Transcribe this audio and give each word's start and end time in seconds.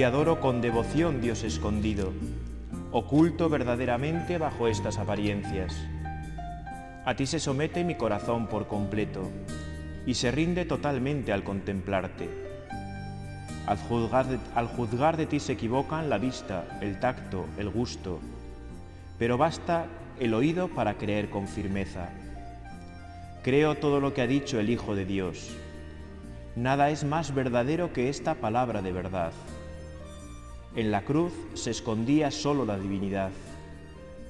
Te 0.00 0.06
adoro 0.06 0.40
con 0.40 0.62
devoción, 0.62 1.20
Dios 1.20 1.42
escondido, 1.42 2.14
oculto 2.90 3.50
verdaderamente 3.50 4.38
bajo 4.38 4.66
estas 4.66 4.96
apariencias. 4.96 5.76
A 7.04 7.14
ti 7.14 7.26
se 7.26 7.38
somete 7.38 7.84
mi 7.84 7.96
corazón 7.96 8.46
por 8.46 8.66
completo 8.66 9.30
y 10.06 10.14
se 10.14 10.30
rinde 10.30 10.64
totalmente 10.64 11.34
al 11.34 11.44
contemplarte. 11.44 12.30
Al 13.66 13.76
juzgar, 13.76 14.26
de, 14.26 14.38
al 14.54 14.68
juzgar 14.68 15.18
de 15.18 15.26
ti 15.26 15.38
se 15.38 15.52
equivocan 15.52 16.08
la 16.08 16.16
vista, 16.16 16.78
el 16.80 16.98
tacto, 16.98 17.44
el 17.58 17.68
gusto, 17.68 18.20
pero 19.18 19.36
basta 19.36 19.84
el 20.18 20.32
oído 20.32 20.68
para 20.68 20.94
creer 20.94 21.28
con 21.28 21.46
firmeza. 21.46 22.08
Creo 23.42 23.74
todo 23.74 24.00
lo 24.00 24.14
que 24.14 24.22
ha 24.22 24.26
dicho 24.26 24.58
el 24.58 24.70
Hijo 24.70 24.94
de 24.94 25.04
Dios. 25.04 25.54
Nada 26.56 26.88
es 26.88 27.04
más 27.04 27.34
verdadero 27.34 27.92
que 27.92 28.08
esta 28.08 28.36
palabra 28.36 28.80
de 28.80 28.92
verdad. 28.92 29.32
En 30.76 30.92
la 30.92 31.02
cruz 31.02 31.32
se 31.54 31.72
escondía 31.72 32.30
solo 32.30 32.64
la 32.64 32.78
divinidad, 32.78 33.32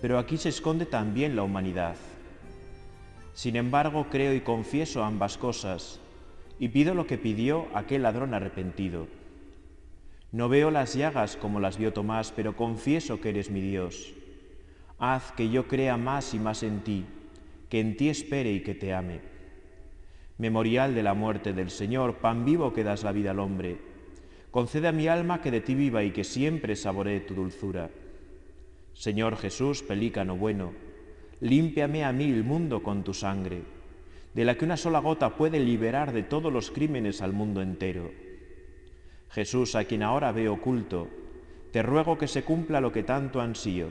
pero 0.00 0.18
aquí 0.18 0.38
se 0.38 0.48
esconde 0.48 0.86
también 0.86 1.36
la 1.36 1.42
humanidad. 1.42 1.96
Sin 3.34 3.56
embargo, 3.56 4.06
creo 4.10 4.32
y 4.32 4.40
confieso 4.40 5.04
ambas 5.04 5.36
cosas, 5.36 6.00
y 6.58 6.68
pido 6.68 6.94
lo 6.94 7.06
que 7.06 7.18
pidió 7.18 7.66
aquel 7.74 8.02
ladrón 8.02 8.32
arrepentido. 8.32 9.06
No 10.32 10.48
veo 10.48 10.70
las 10.70 10.94
llagas 10.94 11.36
como 11.36 11.60
las 11.60 11.76
vio 11.76 11.92
Tomás, 11.92 12.32
pero 12.34 12.56
confieso 12.56 13.20
que 13.20 13.28
eres 13.28 13.50
mi 13.50 13.60
Dios. 13.60 14.14
Haz 14.98 15.32
que 15.32 15.50
yo 15.50 15.68
crea 15.68 15.98
más 15.98 16.32
y 16.32 16.38
más 16.38 16.62
en 16.62 16.80
ti, 16.80 17.04
que 17.68 17.80
en 17.80 17.98
ti 17.98 18.08
espere 18.08 18.50
y 18.50 18.60
que 18.60 18.74
te 18.74 18.94
ame. 18.94 19.20
Memorial 20.38 20.94
de 20.94 21.02
la 21.02 21.12
muerte 21.12 21.52
del 21.52 21.68
Señor, 21.68 22.16
pan 22.16 22.46
vivo 22.46 22.72
que 22.72 22.82
das 22.84 23.02
la 23.02 23.12
vida 23.12 23.32
al 23.32 23.40
hombre, 23.40 23.89
concede 24.50 24.88
a 24.88 24.92
mi 24.92 25.08
alma 25.08 25.40
que 25.40 25.50
de 25.50 25.60
ti 25.60 25.74
viva 25.74 26.02
y 26.02 26.10
que 26.10 26.24
siempre 26.24 26.76
saboree 26.76 27.20
tu 27.20 27.34
dulzura. 27.34 27.90
Señor 28.94 29.36
Jesús, 29.36 29.82
pelícano 29.82 30.36
bueno, 30.36 30.72
límpiame 31.40 32.04
a 32.04 32.12
mí 32.12 32.24
el 32.24 32.44
mundo 32.44 32.82
con 32.82 33.04
tu 33.04 33.14
sangre, 33.14 33.62
de 34.34 34.44
la 34.44 34.56
que 34.56 34.64
una 34.64 34.76
sola 34.76 34.98
gota 34.98 35.36
puede 35.36 35.60
liberar 35.60 36.12
de 36.12 36.22
todos 36.22 36.52
los 36.52 36.70
crímenes 36.70 37.22
al 37.22 37.32
mundo 37.32 37.62
entero. 37.62 38.10
Jesús, 39.30 39.74
a 39.76 39.84
quien 39.84 40.02
ahora 40.02 40.32
veo 40.32 40.54
oculto, 40.54 41.08
te 41.72 41.82
ruego 41.82 42.18
que 42.18 42.26
se 42.26 42.42
cumpla 42.42 42.80
lo 42.80 42.92
que 42.92 43.04
tanto 43.04 43.40
ansío, 43.40 43.88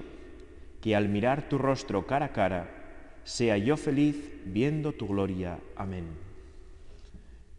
que 0.82 0.96
al 0.96 1.08
mirar 1.08 1.48
tu 1.48 1.58
rostro 1.58 2.06
cara 2.06 2.28
a 2.28 2.34
cara, 2.34 3.20
sea 3.24 3.58
yo 3.58 3.78
feliz 3.78 4.32
viendo 4.46 4.92
tu 4.92 5.08
gloria. 5.08 5.60
Amén. 5.76 6.06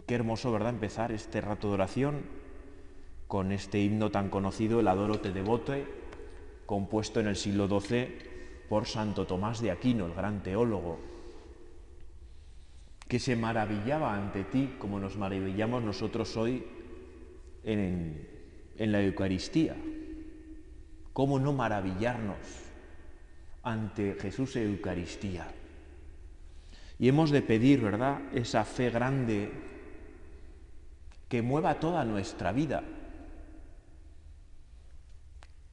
Qué 0.06 0.14
hermoso, 0.14 0.52
¿verdad?, 0.52 0.70
empezar 0.70 1.12
este 1.12 1.40
rato 1.40 1.68
de 1.68 1.74
oración 1.74 2.39
con 3.30 3.52
este 3.52 3.78
himno 3.78 4.10
tan 4.10 4.28
conocido, 4.28 4.80
el 4.80 4.88
Adoro 4.88 5.20
te 5.20 5.30
devote, 5.30 5.86
compuesto 6.66 7.20
en 7.20 7.28
el 7.28 7.36
siglo 7.36 7.68
XII 7.68 8.08
por 8.68 8.86
Santo 8.86 9.24
Tomás 9.24 9.62
de 9.62 9.70
Aquino, 9.70 10.06
el 10.06 10.14
gran 10.14 10.42
teólogo, 10.42 10.98
que 13.06 13.20
se 13.20 13.36
maravillaba 13.36 14.16
ante 14.16 14.42
ti 14.42 14.74
como 14.80 14.98
nos 14.98 15.16
maravillamos 15.16 15.84
nosotros 15.84 16.36
hoy 16.36 16.66
en, 17.62 18.26
en 18.76 18.90
la 18.90 19.00
Eucaristía. 19.00 19.76
¿Cómo 21.12 21.38
no 21.38 21.52
maravillarnos 21.52 22.36
ante 23.62 24.14
Jesús 24.14 24.56
Eucaristía? 24.56 25.46
Y 26.98 27.06
hemos 27.06 27.30
de 27.30 27.42
pedir, 27.42 27.80
¿verdad?, 27.80 28.22
esa 28.34 28.64
fe 28.64 28.90
grande 28.90 29.52
que 31.28 31.42
mueva 31.42 31.78
toda 31.78 32.04
nuestra 32.04 32.50
vida, 32.50 32.82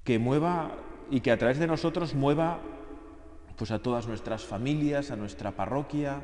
que 0.07 0.19
mueva 0.19 0.71
y 1.11 1.19
que 1.19 1.33
a 1.33 1.37
través 1.37 1.59
de 1.59 1.67
nosotros 1.67 2.15
mueva 2.15 2.61
pues 3.57 3.71
a 3.71 3.79
todas 3.79 4.07
nuestras 4.07 4.45
familias, 4.45 5.11
a 5.11 5.17
nuestra 5.17 5.51
parroquia, 5.51 6.21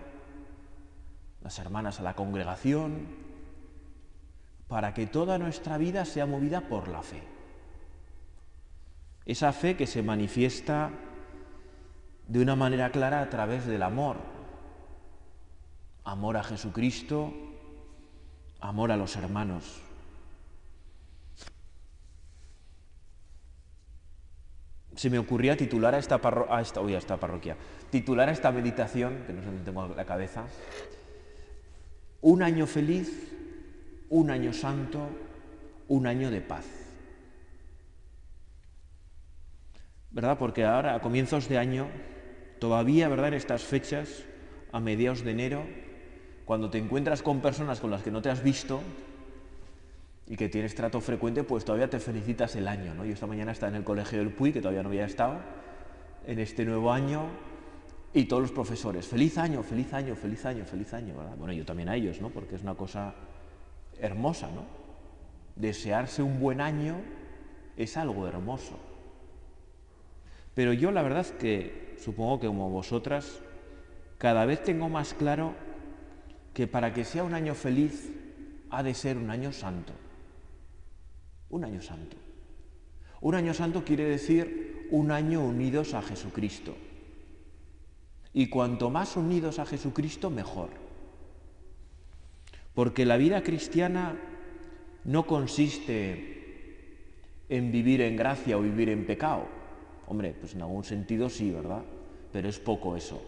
las 1.42 1.60
hermanas 1.60 2.00
a 2.00 2.04
la 2.04 2.16
congregación, 2.16 3.08
para 4.70 4.94
que 4.94 5.06
toda 5.06 5.38
nuestra 5.38 5.78
vida 5.78 6.06
sea 6.06 6.26
movida 6.26 6.62
por 6.70 6.88
la 6.88 7.04
fe. 7.04 7.24
Esa 9.26 9.52
fe 9.52 9.76
que 9.76 9.86
se 9.86 10.02
manifiesta 10.02 10.92
de 12.30 12.42
una 12.42 12.56
manera 12.56 12.90
clara 12.90 13.20
a 13.20 13.30
través 13.30 13.66
del 13.66 13.84
amor. 13.84 14.16
Amor 16.06 16.38
a 16.38 16.44
Jesucristo, 16.44 17.34
amor 18.62 18.94
a 18.94 18.98
los 18.98 19.18
hermanos. 19.18 19.83
Se 24.96 25.10
me 25.10 25.18
ocurría 25.18 25.58
titular 25.58 25.96
a 25.96 25.98
esta, 25.98 26.20
a 26.50 26.62
esta, 26.62 26.82
a 26.82 26.92
esta 26.92 27.18
parroquia, 27.18 27.58
titular 27.90 28.30
a 28.30 28.32
esta 28.32 28.52
meditación, 28.52 29.24
que 29.26 29.34
no 29.34 29.42
sé 29.42 29.48
dónde 29.48 29.64
tengo 29.64 29.88
la 29.88 30.06
cabeza, 30.06 30.46
un 32.22 32.44
año 32.44 32.68
feliz, 32.68 33.34
un 34.10 34.30
año 34.30 34.54
santo, 34.54 35.10
un 35.88 36.08
año 36.08 36.32
de 36.32 36.42
paz. 36.42 36.66
¿Verdad? 40.12 40.38
Porque 40.38 40.64
ahora, 40.64 40.94
a 40.96 41.02
comienzos 41.02 41.50
de 41.50 41.58
año, 41.58 41.88
todavía, 42.60 43.10
¿verdad? 43.10 43.30
En 43.30 43.34
estas 43.34 43.64
fechas, 43.64 44.24
a 44.72 44.80
mediados 44.80 45.24
de 45.24 45.32
enero, 45.32 45.66
cuando 46.46 46.70
te 46.70 46.78
encuentras 46.78 47.24
con 47.24 47.42
personas 47.42 47.80
con 47.80 47.90
las 47.90 48.04
que 48.04 48.12
no 48.12 48.22
te 48.22 48.30
has 48.30 48.44
visto 48.44 48.82
y 50.28 50.36
que 50.38 50.50
tienes 50.50 50.74
trato 50.74 51.02
frecuente, 51.02 51.44
pues 51.44 51.66
todavía 51.66 51.90
te 51.90 52.00
felicitas 52.00 52.56
el 52.56 52.68
año. 52.68 52.94
¿no? 52.94 53.06
Yo 53.06 53.14
esta 53.14 53.28
mañana 53.28 53.52
estaba 53.52 53.70
en 53.70 53.76
el 53.76 53.84
colegio 53.84 54.20
del 54.20 54.32
Puy, 54.32 54.54
que 54.54 54.62
todavía 54.62 54.84
no 54.84 54.90
había 54.90 55.06
estado, 55.06 55.40
en 56.26 56.40
este 56.40 56.66
nuevo 56.66 56.92
año, 56.92 57.28
y 58.14 58.26
todos 58.26 58.44
los 58.44 58.52
profesores, 58.52 59.08
feliz 59.08 59.38
año, 59.38 59.64
feliz 59.64 59.92
año, 59.94 60.16
feliz 60.16 60.46
año, 60.46 60.66
feliz 60.66 60.94
año. 60.94 61.18
¿verdad? 61.18 61.36
Bueno, 61.36 61.54
yo 61.54 61.66
también 61.66 61.90
a 61.90 61.96
ellos, 61.96 62.22
¿no? 62.22 62.30
porque 62.30 62.56
es 62.56 62.62
una 62.62 62.76
cosa 62.76 63.16
hermosa, 64.00 64.50
¿no? 64.52 64.66
Desearse 65.56 66.24
un 66.24 66.40
buen 66.40 66.62
año 66.62 66.98
es 67.76 67.98
algo 67.98 68.28
hermoso. 68.28 68.80
Pero 70.54 70.74
yo 70.74 70.92
la 70.92 71.02
verdad 71.02 71.26
que 71.26 71.96
supongo 72.00 72.40
que 72.40 72.48
como 72.48 72.70
vosotras, 72.70 73.42
cada 74.18 74.46
vez 74.46 74.64
tengo 74.64 74.90
más 74.90 75.14
claro 75.14 75.54
que 76.54 76.68
para 76.68 76.94
que 76.94 77.04
sea 77.04 77.24
un 77.24 77.34
año 77.34 77.56
feliz 77.56 78.12
ha 78.70 78.84
de 78.84 78.94
ser 78.94 79.18
un 79.18 79.30
año 79.30 79.52
santo. 79.52 79.94
Un 81.54 81.64
año 81.64 81.84
santo. 81.84 82.18
Un 83.22 83.36
año 83.36 83.54
santo 83.54 83.86
quiere 83.86 84.06
decir 84.06 84.88
un 84.90 85.12
año 85.12 85.46
unidos 85.46 85.94
a 85.94 86.02
Jesucristo. 86.02 86.76
Y 88.34 88.50
cuanto 88.50 88.90
más 88.90 89.16
unidos 89.18 89.60
a 89.60 89.68
Jesucristo, 89.68 90.32
mejor. 90.32 90.70
Porque 92.74 93.06
la 93.06 93.18
vida 93.18 93.44
cristiana 93.44 94.20
no 95.04 95.28
consiste 95.28 96.88
en 97.50 97.72
vivir 97.72 98.02
en 98.02 98.16
gracia 98.16 98.58
o 98.58 98.64
vivir 98.64 98.90
en 98.90 99.06
pecado. 99.06 99.46
Hombre, 100.08 100.36
pues 100.40 100.56
en 100.56 100.64
algún 100.64 100.84
sentido 100.84 101.30
sí, 101.30 101.52
¿verdad? 101.52 101.84
Pero 102.32 102.50
es 102.50 102.58
poco 102.58 102.98
eso. 102.98 103.22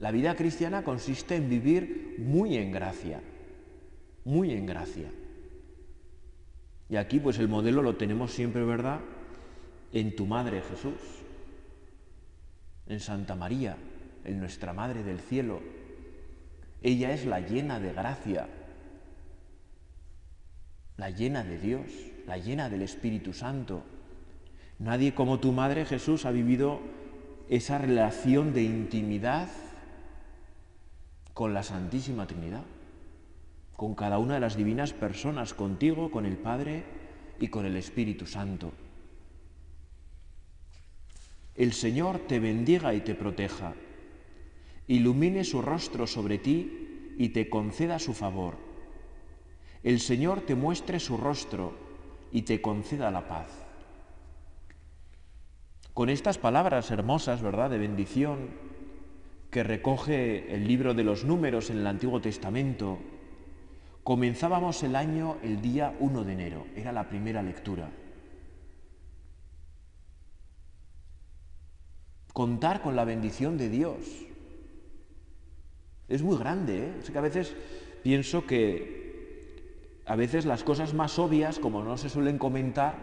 La 0.00 0.10
vida 0.10 0.34
cristiana 0.34 0.82
consiste 0.82 1.36
en 1.36 1.48
vivir 1.48 2.16
muy 2.18 2.56
en 2.56 2.72
gracia, 2.72 3.20
muy 4.24 4.50
en 4.50 4.66
gracia. 4.66 5.08
Y 6.90 6.96
aquí 6.96 7.20
pues 7.20 7.38
el 7.38 7.48
modelo 7.48 7.82
lo 7.82 7.96
tenemos 7.96 8.32
siempre, 8.32 8.64
¿verdad? 8.64 8.98
En 9.92 10.16
tu 10.16 10.26
Madre 10.26 10.60
Jesús, 10.60 11.00
en 12.88 12.98
Santa 12.98 13.36
María, 13.36 13.76
en 14.24 14.40
nuestra 14.40 14.72
Madre 14.72 15.04
del 15.04 15.20
Cielo. 15.20 15.60
Ella 16.82 17.12
es 17.12 17.26
la 17.26 17.38
llena 17.38 17.78
de 17.78 17.92
gracia, 17.92 18.48
la 20.96 21.10
llena 21.10 21.44
de 21.44 21.58
Dios, 21.58 21.86
la 22.26 22.38
llena 22.38 22.68
del 22.68 22.82
Espíritu 22.82 23.32
Santo. 23.32 23.84
Nadie 24.80 25.14
como 25.14 25.38
tu 25.38 25.52
Madre 25.52 25.86
Jesús 25.86 26.26
ha 26.26 26.32
vivido 26.32 26.80
esa 27.48 27.78
relación 27.78 28.52
de 28.52 28.62
intimidad 28.62 29.48
con 31.34 31.54
la 31.54 31.62
Santísima 31.62 32.26
Trinidad, 32.26 32.64
con 33.80 33.94
cada 33.94 34.18
una 34.18 34.34
de 34.34 34.40
las 34.40 34.58
divinas 34.58 34.92
personas, 34.92 35.54
contigo, 35.54 36.10
con 36.10 36.26
el 36.26 36.36
Padre 36.36 36.84
y 37.40 37.48
con 37.48 37.64
el 37.64 37.76
Espíritu 37.76 38.26
Santo. 38.26 38.72
El 41.54 41.72
Señor 41.72 42.18
te 42.18 42.40
bendiga 42.40 42.92
y 42.92 43.00
te 43.00 43.14
proteja, 43.14 43.72
ilumine 44.86 45.44
su 45.44 45.62
rostro 45.62 46.06
sobre 46.06 46.36
ti 46.36 47.14
y 47.16 47.30
te 47.30 47.48
conceda 47.48 47.98
su 47.98 48.12
favor. 48.12 48.58
El 49.82 50.00
Señor 50.00 50.42
te 50.42 50.54
muestre 50.54 51.00
su 51.00 51.16
rostro 51.16 51.72
y 52.30 52.42
te 52.42 52.60
conceda 52.60 53.10
la 53.10 53.28
paz. 53.28 53.48
Con 55.94 56.10
estas 56.10 56.36
palabras 56.36 56.90
hermosas, 56.90 57.40
¿verdad?, 57.40 57.70
de 57.70 57.78
bendición, 57.78 58.50
que 59.50 59.62
recoge 59.62 60.54
el 60.54 60.68
libro 60.68 60.92
de 60.92 61.04
los 61.04 61.24
números 61.24 61.70
en 61.70 61.78
el 61.78 61.86
Antiguo 61.86 62.20
Testamento, 62.20 62.98
Comenzábamos 64.02 64.82
el 64.82 64.96
año 64.96 65.36
el 65.42 65.60
día 65.60 65.94
1 66.00 66.24
de 66.24 66.32
enero, 66.32 66.66
era 66.74 66.90
la 66.90 67.08
primera 67.08 67.42
lectura. 67.42 67.90
Contar 72.32 72.80
con 72.80 72.96
la 72.96 73.04
bendición 73.04 73.58
de 73.58 73.68
Dios. 73.68 73.98
Es 76.08 76.22
muy 76.22 76.38
grande, 76.38 76.88
¿eh? 76.88 76.92
que 77.12 77.18
a 77.18 77.20
veces 77.20 77.54
pienso 78.02 78.46
que 78.46 80.02
a 80.06 80.16
veces 80.16 80.46
las 80.46 80.64
cosas 80.64 80.94
más 80.94 81.18
obvias, 81.18 81.58
como 81.58 81.84
no 81.84 81.96
se 81.96 82.08
suelen 82.08 82.38
comentar, 82.38 82.94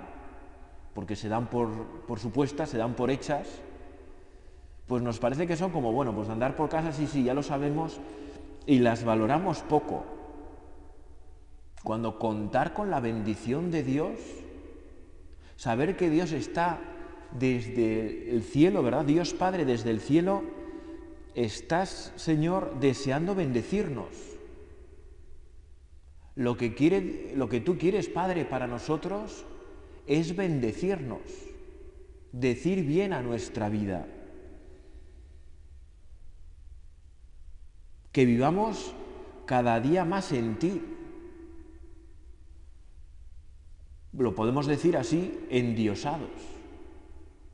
porque 0.94 1.16
se 1.16 1.30
dan 1.30 1.48
por, 1.48 1.70
por 2.08 2.20
supuestas, 2.20 2.70
se 2.70 2.78
dan 2.78 2.96
por 2.96 3.12
hechas, 3.12 3.48
pues 4.88 5.04
nos 5.04 5.20
parece 5.20 5.46
que 5.46 5.56
son 5.56 5.72
como, 5.72 5.92
bueno, 5.92 6.14
pues 6.14 6.28
andar 6.28 6.56
por 6.56 6.70
casa, 6.70 6.92
sí, 6.92 7.06
sí, 7.08 7.24
ya 7.24 7.34
lo 7.34 7.44
sabemos, 7.44 8.00
y 8.66 8.80
las 8.80 9.04
valoramos 9.04 9.62
poco. 9.62 10.17
Cuando 11.88 12.20
contar 12.20 12.74
con 12.74 12.92
la 12.92 13.00
bendición 13.00 13.72
de 13.72 13.82
Dios, 13.82 14.20
saber 15.56 15.96
que 15.96 16.10
Dios 16.10 16.34
está 16.34 16.82
desde 17.32 18.30
el 18.30 18.44
cielo, 18.44 18.84
¿verdad? 18.84 19.06
Dios 19.06 19.34
Padre 19.34 19.64
desde 19.64 19.92
el 19.92 20.02
cielo, 20.02 20.44
estás, 21.34 22.12
Señor, 22.18 22.78
deseando 22.82 23.36
bendecirnos. 23.36 24.10
Lo 26.36 26.58
que, 26.58 26.76
quiere, 26.76 27.32
lo 27.38 27.48
que 27.48 27.62
tú 27.62 27.78
quieres, 27.78 28.10
Padre, 28.10 28.44
para 28.44 28.68
nosotros 28.68 29.46
es 30.08 30.36
bendecirnos, 30.36 31.22
decir 32.34 32.84
bien 32.84 33.14
a 33.14 33.22
nuestra 33.22 33.70
vida. 33.70 34.06
Que 38.12 38.26
vivamos 38.26 38.94
cada 39.46 39.80
día 39.80 40.04
más 40.04 40.34
en 40.34 40.60
ti, 40.60 40.82
lo 44.18 44.34
podemos 44.34 44.66
decir 44.66 44.98
así, 44.98 45.40
endiosados, 45.50 46.30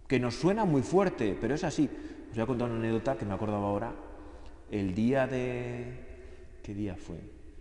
que 0.07 0.19
nos 0.19 0.35
suena 0.35 0.65
muy 0.65 0.81
fuerte, 0.81 1.37
pero 1.39 1.55
es 1.55 1.63
así. 1.63 1.89
Os 2.29 2.35
voy 2.35 2.43
a 2.43 2.47
contar 2.47 2.69
una 2.69 2.79
anécdota 2.79 3.17
que 3.17 3.25
me 3.25 3.33
acordaba 3.33 3.67
ahora. 3.67 3.93
El 4.71 4.95
día 4.95 5.27
de... 5.27 6.13
¿Qué 6.63 6.73
día 6.73 6.95
fue? 6.95 7.17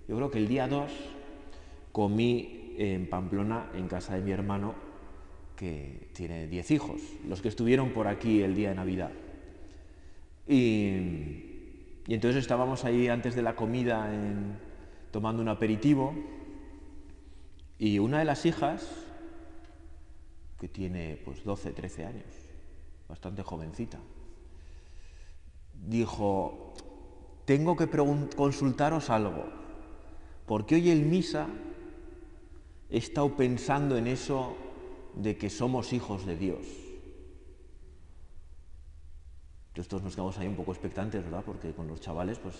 Yo 0.08 0.16
creo 0.16 0.30
que 0.30 0.38
el 0.38 0.48
día 0.48 0.68
2 0.68 0.90
comí 1.90 2.74
en 2.78 3.08
Pamplona, 3.08 3.70
en 3.74 3.88
casa 3.88 4.14
de 4.14 4.22
mi 4.22 4.30
hermano, 4.30 4.74
que 5.56 6.08
tiene 6.12 6.46
10 6.46 6.70
hijos, 6.70 7.00
los 7.28 7.42
que 7.42 7.48
estuvieron 7.48 7.90
por 7.90 8.06
aquí 8.06 8.42
el 8.42 8.54
día 8.54 8.70
de 8.70 8.74
Navidad. 8.74 9.10
Y, 10.48 11.50
entonces 12.08 12.42
estábamos 12.42 12.84
ahí 12.84 13.08
antes 13.08 13.34
de 13.34 13.42
la 13.42 13.54
comida 13.54 14.12
en, 14.12 14.56
tomando 15.10 15.42
un 15.42 15.48
aperitivo 15.48 16.14
y 17.78 17.98
una 17.98 18.20
de 18.20 18.24
las 18.24 18.46
hijas, 18.46 18.88
que 20.58 20.68
tiene 20.68 21.20
pues 21.24 21.44
12, 21.44 21.72
13 21.72 22.04
años, 22.04 22.32
bastante 23.08 23.42
jovencita, 23.42 23.98
dijo, 25.74 26.74
tengo 27.44 27.76
que 27.76 27.88
consultaros 27.88 29.10
algo, 29.10 29.44
porque 30.46 30.76
hoy 30.76 30.90
en 30.90 31.10
misa 31.10 31.48
he 32.90 32.98
estado 32.98 33.36
pensando 33.36 33.96
en 33.96 34.06
eso 34.06 34.56
de 35.14 35.36
que 35.36 35.50
somos 35.50 35.92
hijos 35.92 36.26
de 36.26 36.36
Dios. 36.36 36.66
Estos 39.74 40.02
nos 40.02 40.14
quedamos 40.14 40.38
ahí 40.38 40.46
un 40.46 40.56
poco 40.56 40.72
expectantes, 40.72 41.24
¿verdad? 41.24 41.42
Porque 41.44 41.72
con 41.72 41.88
los 41.88 42.00
chavales, 42.00 42.38
pues 42.38 42.54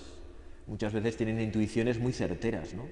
muchas 0.67 0.93
veces 0.93 1.17
tienen 1.17 1.41
intuiciones 1.41 1.99
muy 1.99 2.13
certeras, 2.13 2.73
¿no? 2.73 2.85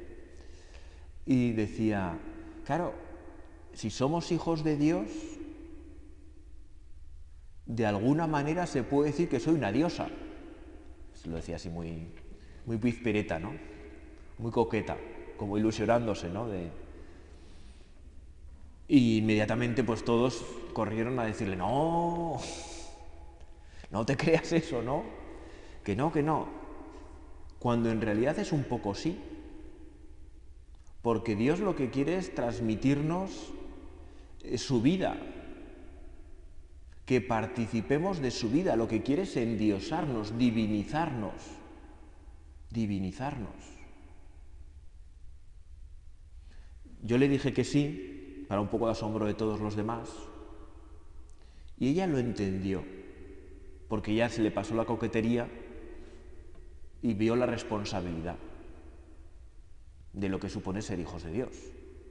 Y 1.27 1.53
decía, 1.53 2.19
claro, 2.65 2.95
si 3.73 3.91
somos 3.91 4.33
hijos 4.33 4.65
de 4.65 4.77
Dios, 4.77 5.07
de 7.67 7.87
alguna 7.87 8.27
manera 8.27 8.67
se 8.67 8.83
puede 8.83 9.11
decir 9.11 9.29
que 9.29 9.41
soy 9.41 9.55
una 9.55 9.71
diosa. 9.71 10.09
Lo 11.27 11.37
decía 11.37 11.57
así 11.57 11.69
muy, 11.69 12.09
muy 12.67 12.79
pizpereta, 12.79 13.39
¿no? 13.39 13.53
Muy 14.39 14.51
coqueta, 14.51 14.97
como 15.37 15.57
ilusionándose, 15.57 16.29
¿no? 16.31 16.49
De... 16.49 16.71
Y 18.89 19.19
inmediatamente 19.19 19.85
pues 19.85 20.05
todos 20.05 20.45
corrieron 20.73 21.19
a 21.21 21.25
decirle, 21.25 21.57
no, 21.57 22.41
no 23.91 24.07
te 24.07 24.17
creas 24.17 24.53
eso, 24.53 24.83
¿no? 24.83 25.05
Que 25.85 25.95
no, 25.95 26.11
que 26.11 26.23
no. 26.23 26.49
Cuando 27.59 27.91
en 27.91 28.01
realidad 28.01 28.39
es 28.39 28.53
un 28.53 28.65
poco 28.65 28.95
sí. 28.95 29.19
Porque 31.03 31.35
Dios 31.35 31.61
lo 31.61 31.77
que 31.77 31.91
quiere 31.91 32.17
es 32.17 32.35
transmitirnos 32.35 33.53
eh, 34.43 34.59
su 34.59 34.83
vida, 34.83 35.17
que 37.07 37.21
participemos 37.21 38.21
de 38.21 38.31
su 38.31 38.51
vida, 38.51 38.77
lo 38.77 38.87
que 38.87 39.03
quiere 39.03 39.23
es 39.23 39.37
endiosarnos, 39.37 40.37
divinizarnos, 40.39 41.35
divinizarnos. 42.71 43.51
Yo 47.03 47.17
le 47.17 47.29
dije 47.29 47.53
que 47.55 47.65
sí, 47.65 48.45
para 48.47 48.61
un 48.61 48.69
poco 48.69 48.87
de 48.87 48.93
asombro 48.93 49.25
de 49.25 49.35
todos 49.35 49.59
los 49.61 49.75
demás, 49.75 50.11
y 51.79 51.89
ella 51.89 52.07
lo 52.07 52.19
entendió, 52.19 52.85
porque 53.89 54.15
ya 54.15 54.29
se 54.29 54.43
le 54.43 54.51
pasó 54.51 54.75
la 54.75 54.85
coquetería 54.85 55.49
y 57.01 57.15
vio 57.15 57.37
la 57.37 57.47
responsabilidad 57.47 58.37
de 60.13 60.29
lo 60.29 60.41
que 60.41 60.49
supone 60.49 60.83
ser 60.83 60.99
hijos 60.99 61.23
de 61.23 61.33
Dios. 61.33 61.51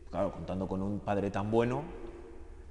Claro, 0.09 0.31
contando 0.31 0.67
con 0.67 0.81
un 0.81 0.99
Padre 0.99 1.31
tan 1.31 1.51
bueno, 1.51 1.83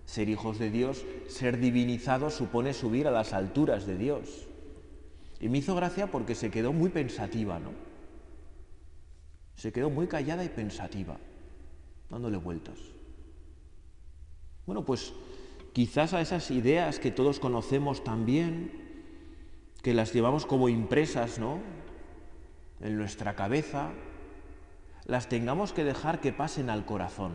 ser 0.05 0.29
hijos 0.29 0.59
de 0.59 0.71
Dios, 0.71 1.05
ser 1.29 1.59
divinizados 1.59 2.35
supone 2.35 2.73
subir 2.73 3.07
a 3.07 3.11
las 3.11 3.33
alturas 3.33 3.87
de 3.87 3.97
Dios. 3.97 4.49
Y 5.41 5.49
me 5.49 5.59
hizo 5.59 5.75
gracia 5.75 6.11
porque 6.11 6.35
se 6.35 6.51
quedó 6.51 6.73
muy 6.73 6.91
pensativa, 6.91 7.59
¿no? 7.59 7.71
Se 9.55 9.73
quedó 9.73 9.91
muy 9.91 10.07
callada 10.07 10.45
y 10.45 10.49
pensativa, 10.49 11.19
dándole 12.11 12.39
vueltas. 12.39 12.79
Bueno, 14.67 14.85
pues 14.85 15.13
quizás 15.73 16.15
a 16.15 16.21
esas 16.21 16.51
ideas 16.51 16.99
que 16.99 17.11
todos 17.11 17.39
conocemos 17.39 18.03
también, 18.03 18.73
que 19.83 19.95
las 19.95 20.13
llevamos 20.13 20.47
como 20.47 20.69
impresas, 20.69 21.39
¿no? 21.39 21.61
En 22.81 22.97
nuestra 22.97 23.35
cabeza, 23.35 23.91
las 25.09 25.29
tengamos 25.31 25.73
que 25.73 25.85
dejar 25.85 26.21
que 26.21 26.35
pasen 26.35 26.69
al 26.71 26.85
corazón 26.85 27.33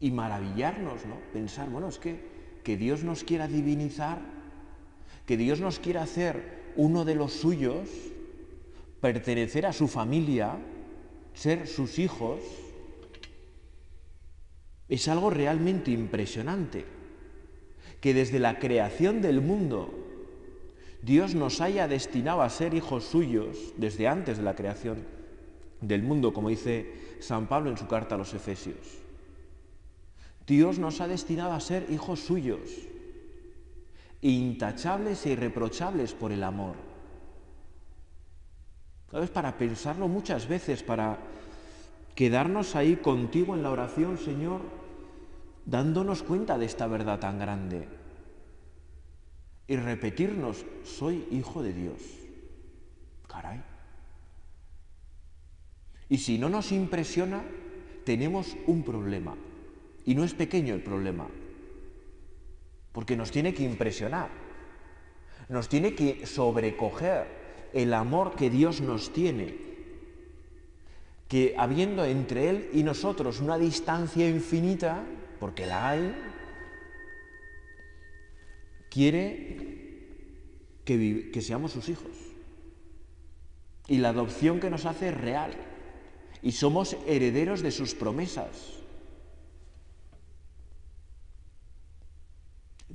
y 0.00 0.12
maravillarnos, 0.12 1.04
¿no? 1.04 1.16
Pensar, 1.32 1.68
bueno, 1.68 1.88
es 1.88 1.98
que, 1.98 2.60
que 2.62 2.76
Dios 2.76 3.02
nos 3.02 3.24
quiera 3.24 3.48
divinizar, 3.48 4.20
que 5.26 5.36
Dios 5.36 5.60
nos 5.60 5.80
quiera 5.80 6.02
hacer 6.02 6.72
uno 6.76 7.04
de 7.04 7.16
los 7.16 7.32
suyos, 7.32 7.88
pertenecer 9.00 9.66
a 9.66 9.72
su 9.72 9.88
familia, 9.88 10.56
ser 11.34 11.66
sus 11.66 11.98
hijos, 11.98 12.38
es 14.88 15.08
algo 15.08 15.30
realmente 15.30 15.90
impresionante. 15.90 16.84
Que 18.00 18.14
desde 18.14 18.38
la 18.38 18.60
creación 18.60 19.20
del 19.20 19.40
mundo 19.40 19.92
Dios 21.02 21.34
nos 21.34 21.60
haya 21.60 21.88
destinado 21.88 22.42
a 22.42 22.50
ser 22.50 22.74
hijos 22.74 23.02
suyos 23.04 23.74
desde 23.76 24.06
antes 24.06 24.38
de 24.38 24.44
la 24.44 24.54
creación 24.54 25.17
del 25.80 26.02
mundo, 26.02 26.32
como 26.32 26.48
dice 26.48 27.16
San 27.20 27.46
Pablo 27.46 27.70
en 27.70 27.76
su 27.76 27.86
carta 27.86 28.14
a 28.14 28.18
los 28.18 28.34
Efesios. 28.34 28.98
Dios 30.46 30.78
nos 30.78 31.00
ha 31.00 31.08
destinado 31.08 31.52
a 31.52 31.60
ser 31.60 31.86
hijos 31.90 32.20
suyos, 32.20 32.60
intachables 34.22 35.26
e 35.26 35.30
irreprochables 35.30 36.14
por 36.14 36.32
el 36.32 36.42
amor. 36.42 36.76
¿Sabes? 39.10 39.30
Para 39.30 39.56
pensarlo 39.56 40.08
muchas 40.08 40.48
veces, 40.48 40.82
para 40.82 41.18
quedarnos 42.14 42.76
ahí 42.76 42.96
contigo 42.96 43.54
en 43.54 43.62
la 43.62 43.70
oración, 43.70 44.18
Señor, 44.18 44.60
dándonos 45.64 46.22
cuenta 46.22 46.58
de 46.58 46.66
esta 46.66 46.86
verdad 46.86 47.20
tan 47.20 47.38
grande 47.38 47.88
y 49.68 49.76
repetirnos, 49.76 50.64
soy 50.82 51.28
hijo 51.30 51.62
de 51.62 51.74
Dios. 51.74 52.00
Caray. 53.28 53.62
Y 56.08 56.18
si 56.18 56.38
no 56.38 56.48
nos 56.48 56.72
impresiona, 56.72 57.42
tenemos 58.04 58.56
un 58.66 58.82
problema. 58.82 59.36
Y 60.06 60.14
no 60.14 60.24
es 60.24 60.32
pequeño 60.32 60.74
el 60.74 60.82
problema, 60.82 61.28
porque 62.92 63.16
nos 63.16 63.30
tiene 63.30 63.52
que 63.52 63.62
impresionar, 63.64 64.30
nos 65.50 65.68
tiene 65.68 65.94
que 65.94 66.24
sobrecoger 66.26 67.26
el 67.74 67.92
amor 67.92 68.34
que 68.34 68.48
Dios 68.48 68.80
nos 68.80 69.12
tiene, 69.12 69.54
que 71.28 71.54
habiendo 71.58 72.06
entre 72.06 72.48
Él 72.48 72.70
y 72.72 72.82
nosotros 72.82 73.40
una 73.40 73.58
distancia 73.58 74.26
infinita, 74.26 75.04
porque 75.38 75.66
la 75.66 75.90
hay, 75.90 76.14
quiere 78.88 79.68
que, 80.86 81.40
seamos 81.42 81.72
sus 81.72 81.90
hijos. 81.90 82.10
Y 83.86 83.98
la 83.98 84.08
adopción 84.08 84.58
que 84.58 84.70
nos 84.70 84.86
hace 84.86 85.08
es 85.08 85.16
real 85.20 85.67
y 86.42 86.52
somos 86.52 86.96
herederos 87.06 87.62
de 87.62 87.70
sus 87.70 87.94
promesas. 87.94 88.78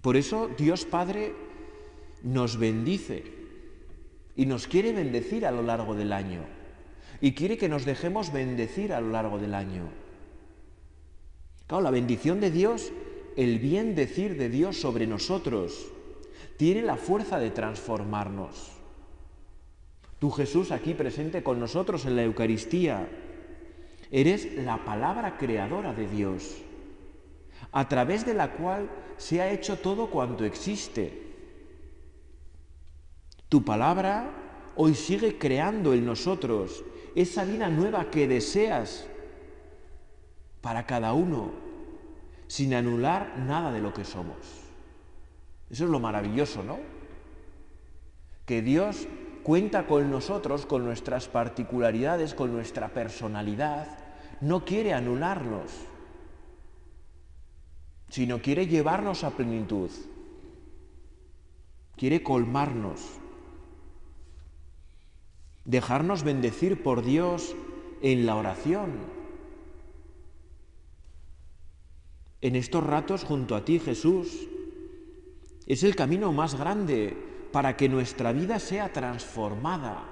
Por 0.01 0.17
eso 0.17 0.49
Dios 0.57 0.85
Padre 0.85 1.33
nos 2.23 2.57
bendice 2.57 3.23
y 4.35 4.45
nos 4.45 4.67
quiere 4.67 4.91
bendecir 4.91 5.45
a 5.45 5.51
lo 5.51 5.61
largo 5.61 5.95
del 5.95 6.11
año 6.11 6.43
y 7.21 7.33
quiere 7.33 7.57
que 7.57 7.69
nos 7.69 7.85
dejemos 7.85 8.33
bendecir 8.33 8.91
a 8.91 8.99
lo 8.99 9.11
largo 9.11 9.37
del 9.37 9.53
año. 9.53 9.87
Claro, 11.67 11.83
la 11.83 11.91
bendición 11.91 12.41
de 12.41 12.51
Dios, 12.51 12.91
el 13.37 13.59
bien 13.59 13.95
decir 13.95 14.37
de 14.37 14.49
Dios 14.49 14.77
sobre 14.77 15.07
nosotros, 15.07 15.87
tiene 16.57 16.81
la 16.81 16.97
fuerza 16.97 17.39
de 17.39 17.51
transformarnos. 17.51 18.71
Tú 20.19 20.31
Jesús 20.31 20.71
aquí 20.71 20.93
presente 20.93 21.43
con 21.43 21.59
nosotros 21.59 22.05
en 22.05 22.15
la 22.15 22.23
Eucaristía, 22.23 23.07
eres 24.13 24.53
la 24.57 24.85
palabra 24.85 25.39
creadora 25.39 25.91
de 25.91 26.07
Dios, 26.07 26.61
a 27.71 27.89
través 27.89 28.23
de 28.27 28.35
la 28.35 28.51
cual 28.51 28.87
se 29.17 29.41
ha 29.41 29.51
hecho 29.51 29.79
todo 29.79 30.11
cuanto 30.11 30.45
existe. 30.45 31.33
Tu 33.49 33.65
palabra 33.65 34.29
hoy 34.75 34.93
sigue 34.93 35.39
creando 35.39 35.95
en 35.95 36.05
nosotros 36.05 36.85
esa 37.15 37.43
vida 37.43 37.69
nueva 37.69 38.11
que 38.11 38.27
deseas 38.27 39.07
para 40.61 40.85
cada 40.85 41.13
uno, 41.13 41.51
sin 42.45 42.75
anular 42.75 43.39
nada 43.39 43.71
de 43.71 43.81
lo 43.81 43.95
que 43.95 44.05
somos. 44.05 44.37
Eso 45.71 45.85
es 45.85 45.89
lo 45.89 45.99
maravilloso, 45.99 46.61
¿no? 46.61 46.77
Que 48.45 48.61
Dios 48.61 49.07
cuenta 49.41 49.87
con 49.87 50.11
nosotros, 50.11 50.67
con 50.67 50.85
nuestras 50.85 51.27
particularidades, 51.27 52.35
con 52.35 52.53
nuestra 52.53 52.89
personalidad, 52.89 54.02
no 54.43 54.65
quiere 54.65 54.93
anularnos, 54.93 55.71
sino 58.09 58.41
quiere 58.41 58.67
llevarnos 58.67 59.23
a 59.23 59.31
plenitud, 59.31 59.89
quiere 61.95 62.21
colmarnos, 62.21 62.99
dejarnos 65.63 66.23
bendecir 66.23 66.83
por 66.83 67.05
Dios 67.05 67.55
en 68.01 68.25
la 68.25 68.35
oración, 68.35 68.91
en 72.41 72.57
estos 72.57 72.85
ratos 72.85 73.23
junto 73.23 73.55
a 73.55 73.63
ti, 73.63 73.79
Jesús. 73.79 74.49
Es 75.65 75.83
el 75.83 75.95
camino 75.95 76.33
más 76.33 76.55
grande 76.55 77.15
para 77.53 77.77
que 77.77 77.87
nuestra 77.87 78.33
vida 78.33 78.59
sea 78.59 78.91
transformada, 78.91 80.03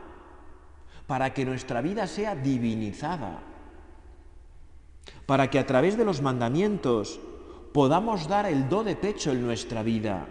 para 1.06 1.34
que 1.34 1.44
nuestra 1.44 1.82
vida 1.82 2.08
sea 2.08 2.34
divinizada, 2.34 3.51
para 5.26 5.50
que 5.50 5.60
a 5.60 5.66
través 5.66 5.98
de 5.98 6.06
los 6.06 6.22
mandamientos 6.22 7.20
podamos 7.74 8.28
dar 8.28 8.46
el 8.46 8.68
do 8.70 8.84
de 8.84 8.96
pecho 8.96 9.32
en 9.32 9.42
nuestra 9.46 9.84
vida. 9.84 10.28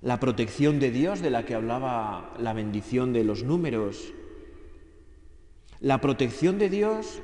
La 0.00 0.18
protección 0.18 0.80
de 0.80 0.90
Dios 0.90 1.20
de 1.20 1.30
la 1.30 1.44
que 1.44 1.54
hablaba 1.54 2.34
la 2.38 2.52
bendición 2.52 3.12
de 3.12 3.24
los 3.24 3.44
números. 3.44 4.12
La 5.80 6.00
protección 6.00 6.58
de 6.58 6.68
Dios 6.68 7.20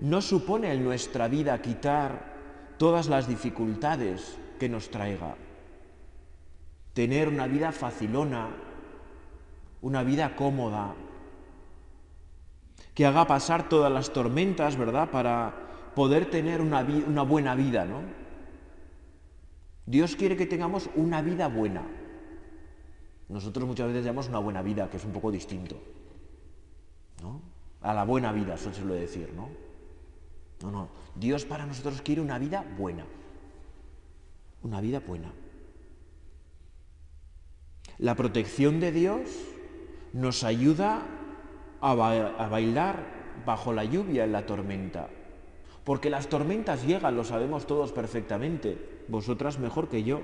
no 0.00 0.22
supone 0.22 0.72
en 0.72 0.84
nuestra 0.84 1.28
vida 1.28 1.60
quitar 1.60 2.36
todas 2.78 3.08
las 3.08 3.28
dificultades 3.28 4.38
que 4.58 4.68
nos 4.68 4.90
traiga. 4.90 5.36
Tener 6.94 7.28
una 7.28 7.46
vida 7.46 7.72
facilona, 7.72 8.48
una 9.82 10.02
vida 10.02 10.36
cómoda, 10.36 10.94
que 12.98 13.06
haga 13.06 13.28
pasar 13.28 13.68
todas 13.68 13.92
las 13.92 14.12
tormentas, 14.12 14.76
¿verdad? 14.76 15.08
Para 15.08 15.54
poder 15.94 16.28
tener 16.28 16.60
una, 16.60 16.80
una 16.80 17.22
buena 17.22 17.54
vida, 17.54 17.84
¿no? 17.84 18.00
Dios 19.86 20.16
quiere 20.16 20.36
que 20.36 20.46
tengamos 20.46 20.90
una 20.96 21.22
vida 21.22 21.46
buena. 21.46 21.86
Nosotros 23.28 23.68
muchas 23.68 23.86
veces 23.86 24.04
llamamos 24.04 24.28
una 24.28 24.40
buena 24.40 24.62
vida, 24.62 24.90
que 24.90 24.96
es 24.96 25.04
un 25.04 25.12
poco 25.12 25.30
distinto. 25.30 25.80
¿no? 27.22 27.40
A 27.82 27.94
la 27.94 28.02
buena 28.02 28.32
vida, 28.32 28.54
eso 28.54 28.72
se 28.72 28.80
suele 28.80 28.96
decir, 28.96 29.32
¿no? 29.32 29.48
No, 30.60 30.72
no. 30.72 30.88
Dios 31.14 31.44
para 31.44 31.66
nosotros 31.66 32.02
quiere 32.02 32.20
una 32.20 32.40
vida 32.40 32.64
buena. 32.76 33.06
Una 34.64 34.80
vida 34.80 34.98
buena. 34.98 35.32
La 37.98 38.16
protección 38.16 38.80
de 38.80 38.90
Dios 38.90 39.30
nos 40.12 40.42
ayuda 40.42 41.06
a, 41.80 41.94
bailar 41.94 43.04
bajo 43.44 43.72
la 43.72 43.84
lluvia 43.84 44.24
en 44.24 44.32
la 44.32 44.46
tormenta. 44.46 45.08
Porque 45.84 46.10
las 46.10 46.28
tormentas 46.28 46.86
llegan, 46.86 47.16
lo 47.16 47.24
sabemos 47.24 47.66
todos 47.66 47.92
perfectamente. 47.92 48.76
Vosotras 49.08 49.58
mejor 49.58 49.88
que 49.88 50.02
yo. 50.02 50.20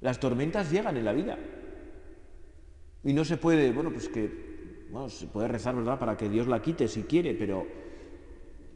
Las 0.00 0.18
tormentas 0.18 0.70
llegan 0.70 0.96
en 0.96 1.04
la 1.04 1.12
vida. 1.12 1.38
Y 3.04 3.12
no 3.12 3.24
se 3.24 3.36
puede, 3.36 3.72
bueno, 3.72 3.92
pues 3.92 4.08
que, 4.08 4.86
bueno, 4.90 5.08
se 5.08 5.26
puede 5.26 5.48
rezar, 5.48 5.76
¿verdad?, 5.76 5.98
para 5.98 6.16
que 6.16 6.28
Dios 6.28 6.48
la 6.48 6.60
quite 6.60 6.88
si 6.88 7.04
quiere, 7.04 7.34
pero 7.34 7.66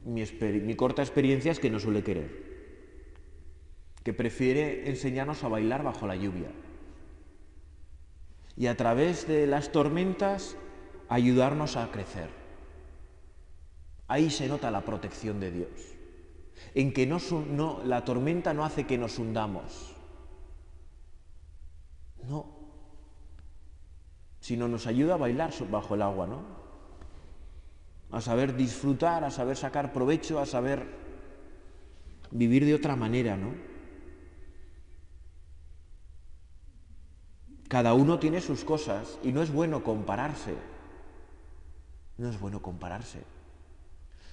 mi, 0.05 0.75
corta 0.77 1.03
experiencia 1.03 1.53
es 1.53 1.61
que 1.61 1.71
no 1.71 1.79
suele 1.79 2.03
querer, 2.03 2.31
que 4.03 4.13
prefiere 4.15 4.89
enseñarnos 4.89 5.45
a 5.45 5.49
bailar 5.49 5.83
bajo 5.83 6.07
la 6.07 6.17
lluvia 6.17 6.51
y 8.57 8.67
a 8.67 8.77
través 8.77 9.27
de 9.27 9.47
las 9.47 9.73
tormentas 9.73 10.57
ayudarnos 11.11 11.77
a 11.77 11.91
crecer. 11.91 12.31
Ahí 14.09 14.31
se 14.31 14.49
nota 14.49 14.71
la 14.71 14.81
protección 14.81 15.39
de 15.39 15.51
Dios, 15.51 15.69
en 16.75 16.93
que 16.93 17.07
no, 17.07 17.83
la 17.85 18.05
tormenta 18.05 18.55
no 18.55 18.65
hace 18.65 18.87
que 18.87 18.97
nos 18.97 19.19
hundamos, 19.19 19.95
no, 22.27 22.47
sino 24.41 24.69
nos 24.69 24.87
ayuda 24.87 25.15
a 25.15 25.19
bailar 25.19 25.53
bajo 25.71 25.95
el 25.95 26.03
agua, 26.03 26.27
¿no? 26.27 26.61
a 28.13 28.21
saber 28.21 28.57
disfrutar, 28.57 29.23
a 29.25 29.31
saber 29.31 29.57
sacar 29.57 29.93
provecho, 29.93 30.41
a 30.41 30.47
saber 30.47 30.85
vivir 32.31 32.65
de 32.65 32.75
otra 32.75 32.97
manera, 32.97 33.37
¿no? 33.37 33.55
Cada 37.69 37.95
uno 37.95 38.19
tiene 38.19 38.41
sus 38.41 38.65
cosas 38.65 39.21
y 39.23 39.31
no 39.31 39.43
es 39.43 39.53
bueno 39.53 39.85
compararse. 39.85 40.57
No 42.21 42.29
es 42.29 42.39
bueno 42.39 42.61
compararse. 42.61 43.21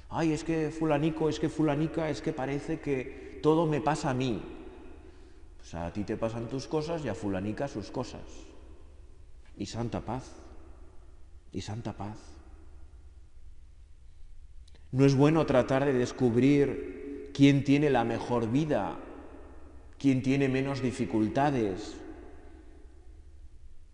Ay, 0.09 0.33
es 0.33 0.43
que 0.43 0.71
fulanico, 0.71 1.29
es 1.29 1.39
que 1.39 1.47
fulanica, 1.47 2.09
es 2.09 2.21
que 2.21 2.33
parece 2.33 2.81
que 2.81 3.39
todo 3.41 3.65
me 3.65 3.79
pasa 3.79 4.09
a 4.09 4.13
mí. 4.13 4.43
Pues 5.55 5.73
a 5.73 5.93
ti 5.93 6.03
te 6.03 6.17
pasan 6.17 6.49
tus 6.49 6.67
cosas 6.67 7.05
y 7.05 7.07
a 7.07 7.15
fulanica 7.15 7.69
sus 7.69 7.89
cosas. 7.89 8.23
Y 9.55 9.67
santa 9.67 10.01
paz. 10.01 10.29
Y 11.53 11.61
santa 11.61 11.93
paz. 11.93 12.17
No 14.91 15.05
es 15.05 15.15
bueno 15.15 15.45
tratar 15.45 15.85
de 15.85 15.93
descubrir 15.93 17.31
quién 17.33 17.63
tiene 17.63 17.89
la 17.89 18.03
mejor 18.03 18.51
vida, 18.51 18.97
quién 19.97 20.21
tiene 20.21 20.49
menos 20.49 20.81
dificultades 20.81 21.95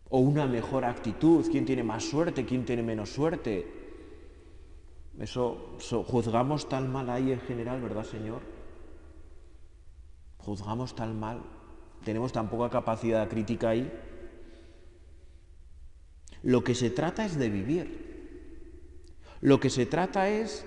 o 0.10 0.18
una 0.18 0.48
mejor 0.48 0.84
actitud, 0.84 1.46
quién 1.52 1.66
tiene 1.66 1.84
más 1.84 2.04
suerte, 2.04 2.44
quién 2.44 2.66
tiene 2.66 2.82
menos 2.82 3.12
suerte. 3.12 3.83
Eso, 5.20 5.78
juzgamos 6.08 6.68
tan 6.68 6.92
mal 6.92 7.10
ahí 7.10 7.32
en 7.32 7.40
general, 7.42 7.82
¿verdad, 7.82 8.04
Señor? 8.04 8.42
Juzgamos 10.38 10.96
tan 10.96 11.20
mal, 11.20 11.42
tenemos 12.04 12.32
tan 12.32 12.50
poca 12.50 12.70
capacidad 12.70 13.30
crítica 13.30 13.70
ahí. 13.70 13.92
Lo 16.42 16.64
que 16.64 16.76
se 16.76 16.90
trata 16.90 17.26
es 17.26 17.38
de 17.38 17.50
vivir. 17.50 18.14
Lo 19.40 19.60
que 19.60 19.70
se 19.70 19.86
trata 19.86 20.30
es 20.30 20.66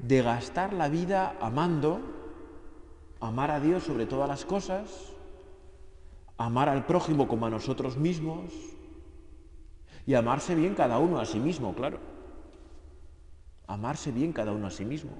de 0.00 0.22
gastar 0.22 0.72
la 0.72 0.88
vida 0.88 1.36
amando, 1.40 2.00
amar 3.20 3.50
a 3.50 3.60
Dios 3.60 3.84
sobre 3.84 4.06
todas 4.06 4.28
las 4.28 4.44
cosas, 4.44 5.12
amar 6.36 6.68
al 6.68 6.84
prójimo 6.84 7.28
como 7.28 7.46
a 7.46 7.50
nosotros 7.50 7.96
mismos 7.96 8.52
y 10.06 10.14
amarse 10.14 10.54
bien 10.54 10.74
cada 10.74 10.98
uno 10.98 11.20
a 11.20 11.24
sí 11.24 11.38
mismo, 11.38 11.74
claro. 11.74 12.13
Amarse 13.66 14.12
bien 14.12 14.32
cada 14.32 14.52
uno 14.52 14.66
a 14.66 14.70
sí 14.70 14.84
mismo, 14.84 15.12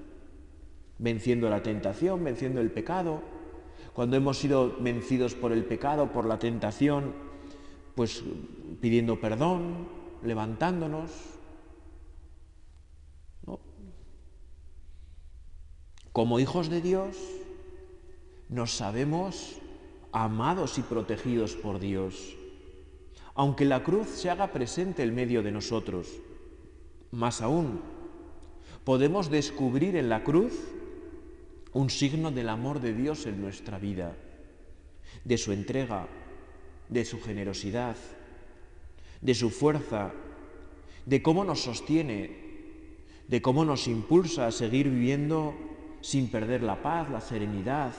venciendo 0.99 1.49
la 1.49 1.63
tentación, 1.63 2.23
venciendo 2.23 2.61
el 2.61 2.71
pecado. 2.71 3.21
Cuando 3.93 4.17
hemos 4.17 4.37
sido 4.37 4.77
vencidos 4.79 5.35
por 5.35 5.51
el 5.51 5.65
pecado, 5.65 6.11
por 6.11 6.25
la 6.25 6.37
tentación, 6.37 7.13
pues 7.95 8.23
pidiendo 8.81 9.19
perdón, 9.19 9.87
levantándonos, 10.23 11.35
Como 16.15 16.39
hijos 16.39 16.69
de 16.69 16.79
Dios, 16.79 17.17
nos 18.47 18.71
sabemos 18.71 19.57
amados 20.13 20.77
y 20.77 20.81
protegidos 20.81 21.55
por 21.55 21.77
Dios, 21.77 22.37
aunque 23.33 23.65
la 23.65 23.83
cruz 23.83 24.07
se 24.07 24.29
haga 24.29 24.53
presente 24.53 25.03
en 25.03 25.13
medio 25.13 25.43
de 25.43 25.51
nosotros. 25.51 26.07
Más 27.11 27.41
aún, 27.41 27.81
podemos 28.85 29.29
descubrir 29.29 29.95
en 29.95 30.09
la 30.09 30.23
cruz 30.23 30.53
un 31.73 31.89
signo 31.89 32.31
del 32.31 32.47
amor 32.47 32.79
de 32.79 32.93
Dios 32.93 33.25
en 33.25 33.41
nuestra 33.41 33.79
vida, 33.79 34.15
de 35.25 35.37
su 35.37 35.51
entrega, 35.51 36.07
de 36.87 37.03
su 37.03 37.19
generosidad, 37.19 37.97
de 39.21 39.33
su 39.33 39.49
fuerza, 39.49 40.13
de 41.05 41.21
cómo 41.21 41.43
nos 41.43 41.63
sostiene, 41.63 42.45
de 43.27 43.41
cómo 43.41 43.65
nos 43.65 43.87
impulsa 43.87 44.47
a 44.47 44.51
seguir 44.51 44.89
viviendo 44.89 45.55
sin 46.01 46.29
perder 46.29 46.61
la 46.61 46.83
paz, 46.83 47.09
la 47.09 47.21
serenidad 47.21 47.93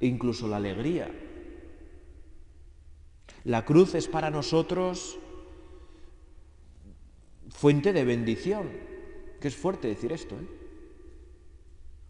e 0.00 0.06
incluso 0.06 0.46
la 0.46 0.58
alegría. 0.58 1.10
La 3.44 3.64
cruz 3.64 3.96
es 3.96 4.06
para 4.06 4.30
nosotros 4.30 5.18
fuente 7.50 7.92
de 7.92 8.04
bendición, 8.04 8.68
que 9.40 9.48
es 9.48 9.56
fuerte 9.56 9.88
decir 9.88 10.12
esto, 10.12 10.34
¿eh? 10.34 10.46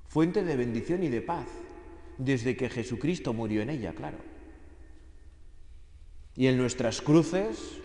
fuente 0.08 0.42
de 0.42 0.56
bendición 0.56 1.02
y 1.02 1.08
de 1.08 1.20
paz, 1.20 1.46
desde 2.16 2.56
que 2.56 2.68
Jesucristo 2.68 3.32
murió 3.32 3.62
en 3.62 3.70
ella, 3.70 3.92
claro. 3.92 4.18
Y 6.34 6.46
en 6.46 6.56
nuestras 6.56 7.00
cruces 7.00 7.78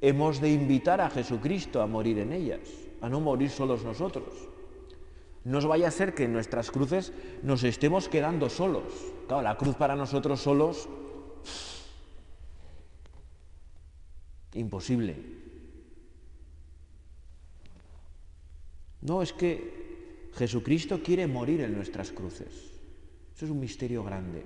hemos 0.00 0.40
de 0.40 0.52
invitar 0.52 1.00
a 1.00 1.10
Jesucristo 1.10 1.82
a 1.82 1.86
morir 1.86 2.18
en 2.18 2.32
ellas, 2.32 2.60
a 3.00 3.08
no 3.08 3.20
morir 3.20 3.50
solos 3.50 3.84
nosotros. 3.84 4.48
No 5.44 5.60
vaya 5.68 5.88
a 5.88 5.92
ser 5.92 6.14
que 6.14 6.24
en 6.24 6.32
nuestras 6.32 6.70
cruces 6.70 7.12
nos 7.42 7.62
estemos 7.62 8.08
quedando 8.08 8.50
solos. 8.50 8.84
Claro, 9.28 9.42
la 9.42 9.56
cruz 9.56 9.76
para 9.76 9.94
nosotros 9.94 10.40
solos, 10.40 10.88
imposible. 14.54 15.45
No, 19.06 19.22
es 19.22 19.32
que 19.32 20.30
Jesucristo 20.34 21.00
quiere 21.00 21.28
morir 21.28 21.60
en 21.60 21.76
nuestras 21.76 22.10
cruces. 22.10 22.72
Eso 23.36 23.44
es 23.44 23.50
un 23.52 23.60
misterio 23.60 24.02
grande. 24.02 24.44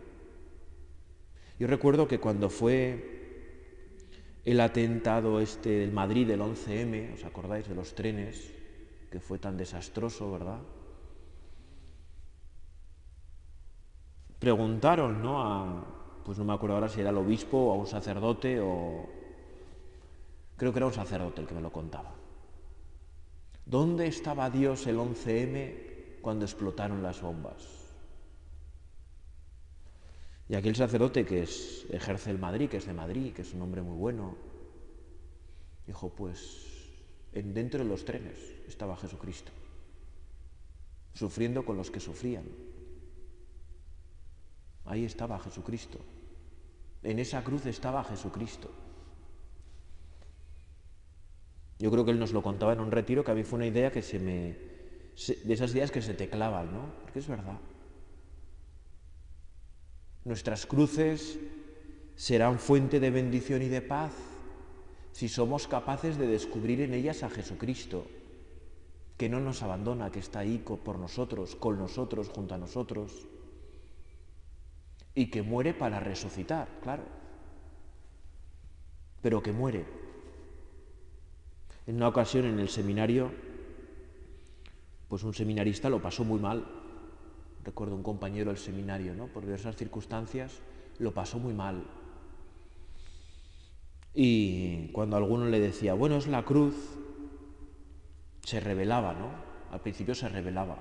Yo 1.58 1.66
recuerdo 1.66 2.06
que 2.06 2.20
cuando 2.20 2.50
fue 2.50 4.36
el 4.44 4.60
atentado 4.60 5.40
este 5.40 5.70
del 5.70 5.92
Madrid 5.92 6.26
del 6.26 6.42
11M, 6.42 7.14
¿os 7.14 7.24
acordáis 7.24 7.68
de 7.68 7.74
los 7.74 7.94
trenes? 7.94 8.52
Que 9.10 9.18
fue 9.18 9.38
tan 9.38 9.56
desastroso, 9.56 10.30
¿verdad? 10.30 10.58
Preguntaron, 14.38 15.22
¿no? 15.22 15.86
Pues 16.22 16.36
no 16.36 16.44
me 16.44 16.52
acuerdo 16.52 16.74
ahora 16.74 16.88
si 16.90 17.00
era 17.00 17.08
el 17.08 17.16
obispo 17.16 17.56
o 17.56 17.72
a 17.72 17.76
un 17.76 17.86
sacerdote 17.86 18.60
o... 18.60 19.08
Creo 20.58 20.70
que 20.70 20.78
era 20.78 20.86
un 20.86 20.92
sacerdote 20.92 21.40
el 21.40 21.46
que 21.46 21.54
me 21.54 21.62
lo 21.62 21.72
contaba. 21.72 22.19
¿Dónde 23.66 24.06
estaba 24.06 24.50
Dios 24.50 24.86
el 24.86 24.98
11M 24.98 26.20
cuando 26.20 26.44
explotaron 26.44 27.02
las 27.02 27.20
bombas? 27.20 27.80
Y 30.48 30.56
aquel 30.56 30.74
sacerdote 30.74 31.24
que 31.24 31.42
es, 31.42 31.86
ejerce 31.90 32.30
el 32.30 32.38
Madrid, 32.38 32.68
que 32.68 32.78
es 32.78 32.86
de 32.86 32.92
Madrid, 32.92 33.32
que 33.32 33.42
es 33.42 33.54
un 33.54 33.62
hombre 33.62 33.82
muy 33.82 33.96
bueno, 33.96 34.36
dijo, 35.86 36.08
pues 36.08 36.66
en, 37.32 37.54
dentro 37.54 37.84
de 37.84 37.88
los 37.88 38.04
trenes 38.04 38.36
estaba 38.66 38.96
Jesucristo, 38.96 39.52
sufriendo 41.14 41.64
con 41.64 41.76
los 41.76 41.92
que 41.92 42.00
sufrían. 42.00 42.44
Ahí 44.86 45.04
estaba 45.04 45.38
Jesucristo. 45.38 46.00
En 47.04 47.20
esa 47.20 47.44
cruz 47.44 47.66
estaba 47.66 48.02
Jesucristo. 48.02 48.70
Yo 51.80 51.90
creo 51.90 52.04
que 52.04 52.10
él 52.10 52.18
nos 52.18 52.32
lo 52.32 52.42
contaba 52.42 52.74
en 52.74 52.80
un 52.80 52.90
retiro 52.90 53.24
que 53.24 53.30
a 53.30 53.34
mí 53.34 53.42
fue 53.42 53.56
una 53.56 53.66
idea 53.66 53.90
que 53.90 54.02
se 54.02 54.18
me... 54.18 54.54
de 55.44 55.54
esas 55.54 55.72
ideas 55.72 55.90
que 55.90 56.02
se 56.02 56.12
te 56.12 56.28
clavan, 56.28 56.70
¿no? 56.72 56.92
Porque 57.02 57.20
es 57.20 57.26
verdad. 57.26 57.58
Nuestras 60.26 60.66
cruces 60.66 61.38
serán 62.16 62.58
fuente 62.58 63.00
de 63.00 63.10
bendición 63.10 63.62
y 63.62 63.68
de 63.68 63.80
paz 63.80 64.12
si 65.12 65.30
somos 65.30 65.66
capaces 65.66 66.18
de 66.18 66.26
descubrir 66.26 66.82
en 66.82 66.92
ellas 66.92 67.22
a 67.22 67.30
Jesucristo, 67.30 68.06
que 69.16 69.30
no 69.30 69.40
nos 69.40 69.62
abandona, 69.62 70.12
que 70.12 70.20
está 70.20 70.40
ahí 70.40 70.58
por 70.58 70.98
nosotros, 70.98 71.56
con 71.56 71.78
nosotros, 71.78 72.28
junto 72.28 72.54
a 72.54 72.58
nosotros, 72.58 73.26
y 75.14 75.30
que 75.30 75.40
muere 75.42 75.72
para 75.72 75.98
resucitar, 75.98 76.68
claro, 76.82 77.04
pero 79.22 79.42
que 79.42 79.52
muere. 79.52 79.99
En 81.90 81.96
una 81.96 82.06
ocasión 82.06 82.44
en 82.44 82.60
el 82.60 82.68
seminario, 82.68 83.32
pues 85.08 85.24
un 85.24 85.34
seminarista 85.34 85.90
lo 85.90 86.00
pasó 86.00 86.22
muy 86.22 86.38
mal 86.38 86.64
recuerdo 87.64 87.96
un 87.96 88.04
compañero 88.04 88.50
del 88.52 88.58
seminario, 88.58 89.12
¿no? 89.12 89.26
por 89.26 89.42
diversas 89.44 89.74
circunstancias, 89.74 90.60
lo 91.00 91.12
pasó 91.12 91.40
muy 91.40 91.52
mal. 91.52 91.82
Y 94.14 94.86
cuando 94.92 95.16
alguno 95.16 95.46
le 95.46 95.58
decía, 95.58 95.94
bueno, 95.94 96.16
es 96.16 96.28
la 96.28 96.44
cruz, 96.44 96.76
se 98.44 98.60
revelaba, 98.60 99.14
¿no? 99.14 99.32
Al 99.72 99.80
principio 99.80 100.14
se 100.14 100.28
revelaba, 100.28 100.78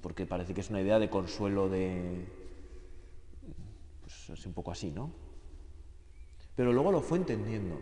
porque 0.00 0.24
parece 0.24 0.54
que 0.54 0.62
es 0.62 0.70
una 0.70 0.80
idea 0.80 0.98
de 0.98 1.10
consuelo 1.10 1.68
de... 1.68 2.26
Pues 4.00 4.30
es 4.30 4.46
un 4.46 4.54
poco 4.54 4.70
así, 4.70 4.90
¿no? 4.90 5.10
Pero 6.54 6.72
luego 6.72 6.90
lo 6.90 7.02
fue 7.02 7.18
entendiendo. 7.18 7.78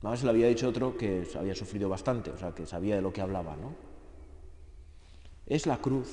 Además, 0.00 0.22
le 0.22 0.30
había 0.30 0.48
dicho 0.48 0.68
otro 0.68 0.96
que 0.96 1.26
había 1.38 1.54
sufrido 1.54 1.88
bastante, 1.88 2.30
o 2.30 2.36
sea, 2.36 2.54
que 2.54 2.66
sabía 2.66 2.96
de 2.96 3.02
lo 3.02 3.12
que 3.12 3.20
hablaba, 3.20 3.56
¿no? 3.56 3.96
es 5.46 5.66
la 5.66 5.78
cruz. 5.78 6.12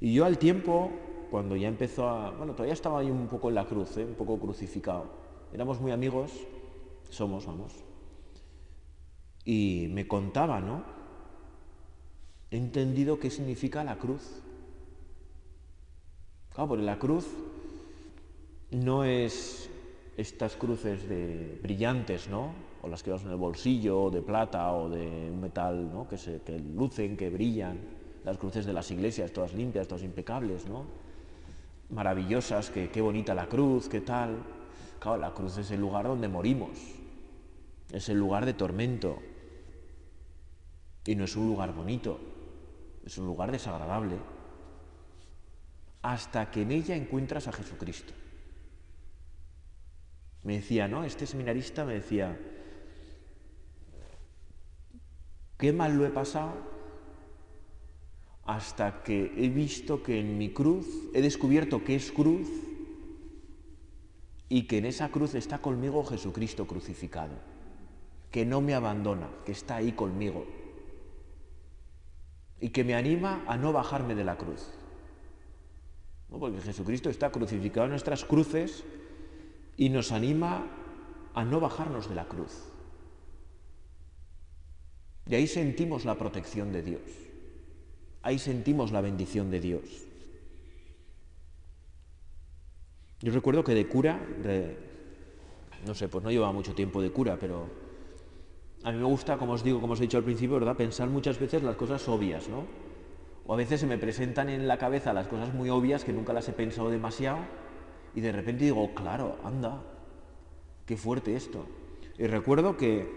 Y 0.00 0.12
yo 0.14 0.24
al 0.24 0.38
tiempo, 0.38 0.90
cuando 1.30 1.56
ya 1.56 1.68
empezó 1.68 2.08
a... 2.08 2.30
Bueno, 2.30 2.52
todavía 2.52 2.74
estaba 2.74 3.00
ahí 3.00 3.10
un 3.10 3.26
poco 3.28 3.48
en 3.48 3.54
la 3.54 3.66
cruz, 3.66 3.96
¿eh? 3.96 4.04
un 4.04 4.14
poco 4.14 4.38
crucificado. 4.38 5.06
Éramos 5.52 5.80
muy 5.80 5.92
amigos, 5.92 6.32
somos, 7.10 7.46
vamos. 7.46 7.72
Y 9.44 9.88
me 9.90 10.06
contaba, 10.06 10.60
¿no? 10.60 10.84
He 12.50 12.58
entendido 12.58 13.18
qué 13.18 13.30
significa 13.30 13.82
la 13.82 13.98
cruz. 13.98 14.40
Claro, 16.52 16.68
porque 16.68 16.84
la 16.84 16.98
cruz 16.98 17.26
no 18.70 19.04
es 19.04 19.70
estas 20.16 20.56
cruces 20.56 21.08
de 21.08 21.58
brillantes, 21.62 22.28
¿no? 22.28 22.52
o 22.82 22.88
las 22.88 23.02
que 23.02 23.10
vas 23.10 23.22
en 23.22 23.30
el 23.30 23.36
bolsillo, 23.36 24.10
de 24.10 24.22
plata 24.22 24.72
o 24.72 24.88
de 24.88 25.30
un 25.30 25.40
metal 25.40 25.90
¿no? 25.92 26.08
que, 26.08 26.18
se, 26.18 26.42
que 26.42 26.58
lucen, 26.58 27.16
que 27.16 27.30
brillan, 27.30 27.78
las 28.24 28.38
cruces 28.38 28.66
de 28.66 28.72
las 28.72 28.90
iglesias, 28.90 29.32
todas 29.32 29.54
limpias, 29.54 29.86
todas 29.86 30.02
impecables, 30.02 30.66
¿no? 30.66 30.84
maravillosas, 31.92 32.70
que 32.70 32.90
qué 32.90 33.00
bonita 33.00 33.34
la 33.34 33.46
cruz, 33.46 33.88
qué 33.88 34.00
tal. 34.00 34.42
Claro, 34.98 35.18
la 35.18 35.32
cruz 35.32 35.58
es 35.58 35.70
el 35.70 35.80
lugar 35.80 36.06
donde 36.06 36.28
morimos, 36.28 36.78
es 37.90 38.08
el 38.08 38.18
lugar 38.18 38.46
de 38.46 38.54
tormento, 38.54 39.18
y 41.04 41.14
no 41.14 41.24
es 41.24 41.36
un 41.36 41.48
lugar 41.48 41.74
bonito, 41.74 42.18
es 43.04 43.18
un 43.18 43.26
lugar 43.26 43.50
desagradable, 43.50 44.16
hasta 46.02 46.50
que 46.50 46.62
en 46.62 46.72
ella 46.72 46.96
encuentras 46.96 47.48
a 47.48 47.52
Jesucristo. 47.52 48.14
Me 50.42 50.54
decía, 50.54 50.88
¿no? 50.88 51.04
Este 51.04 51.26
seminarista 51.26 51.84
me 51.84 51.94
decía, 51.94 52.38
qué 55.58 55.72
mal 55.72 55.96
lo 55.96 56.04
he 56.04 56.10
pasado 56.10 56.52
hasta 58.44 59.02
que 59.04 59.32
he 59.36 59.48
visto 59.48 60.02
que 60.02 60.18
en 60.18 60.36
mi 60.36 60.52
cruz, 60.52 60.86
he 61.14 61.22
descubierto 61.22 61.84
que 61.84 61.94
es 61.94 62.10
cruz 62.10 62.48
y 64.48 64.64
que 64.66 64.78
en 64.78 64.86
esa 64.86 65.10
cruz 65.10 65.34
está 65.34 65.58
conmigo 65.58 66.04
Jesucristo 66.04 66.66
crucificado, 66.66 67.34
que 68.30 68.44
no 68.44 68.60
me 68.60 68.74
abandona, 68.74 69.30
que 69.46 69.52
está 69.52 69.76
ahí 69.76 69.92
conmigo 69.92 70.44
y 72.60 72.70
que 72.70 72.84
me 72.84 72.94
anima 72.94 73.44
a 73.46 73.56
no 73.56 73.72
bajarme 73.72 74.14
de 74.14 74.24
la 74.24 74.36
cruz. 74.36 74.68
Porque 76.28 76.60
Jesucristo 76.60 77.10
está 77.10 77.30
crucificado 77.30 77.84
en 77.84 77.90
nuestras 77.90 78.24
cruces 78.24 78.84
y 79.76 79.88
nos 79.88 80.12
anima 80.12 80.66
a 81.34 81.44
no 81.44 81.60
bajarnos 81.60 82.08
de 82.08 82.14
la 82.14 82.24
cruz. 82.26 82.68
Y 85.26 85.34
ahí 85.34 85.46
sentimos 85.46 86.04
la 86.04 86.16
protección 86.16 86.72
de 86.72 86.82
Dios. 86.82 87.02
Ahí 88.22 88.38
sentimos 88.38 88.92
la 88.92 89.00
bendición 89.00 89.50
de 89.50 89.60
Dios. 89.60 89.82
Yo 93.20 93.32
recuerdo 93.32 93.62
que 93.62 93.74
de 93.74 93.86
cura, 93.88 94.20
no 95.86 95.94
sé, 95.94 96.08
pues 96.08 96.24
no 96.24 96.30
llevaba 96.30 96.52
mucho 96.52 96.74
tiempo 96.74 97.00
de 97.00 97.10
cura, 97.10 97.38
pero 97.38 97.66
a 98.82 98.90
mí 98.90 98.98
me 98.98 99.04
gusta, 99.04 99.38
como 99.38 99.52
os 99.52 99.62
digo, 99.62 99.80
como 99.80 99.92
os 99.92 100.00
he 100.00 100.02
dicho 100.02 100.18
al 100.18 100.24
principio, 100.24 100.56
¿verdad? 100.56 100.76
Pensar 100.76 101.08
muchas 101.08 101.38
veces 101.38 101.62
las 101.62 101.76
cosas 101.76 102.06
obvias, 102.08 102.48
¿no? 102.48 102.64
O 103.46 103.54
a 103.54 103.56
veces 103.56 103.80
se 103.80 103.86
me 103.86 103.98
presentan 103.98 104.48
en 104.48 104.66
la 104.66 104.76
cabeza 104.76 105.12
las 105.12 105.28
cosas 105.28 105.54
muy 105.54 105.70
obvias 105.70 106.04
que 106.04 106.12
nunca 106.12 106.32
las 106.32 106.48
he 106.48 106.52
pensado 106.52 106.90
demasiado 106.90 107.38
y 108.14 108.20
de 108.20 108.32
repente 108.32 108.64
digo, 108.64 108.94
claro, 108.94 109.38
anda, 109.44 109.82
qué 110.86 110.96
fuerte 110.96 111.36
esto. 111.36 111.66
Y 112.18 112.26
recuerdo 112.26 112.76
que, 112.76 113.08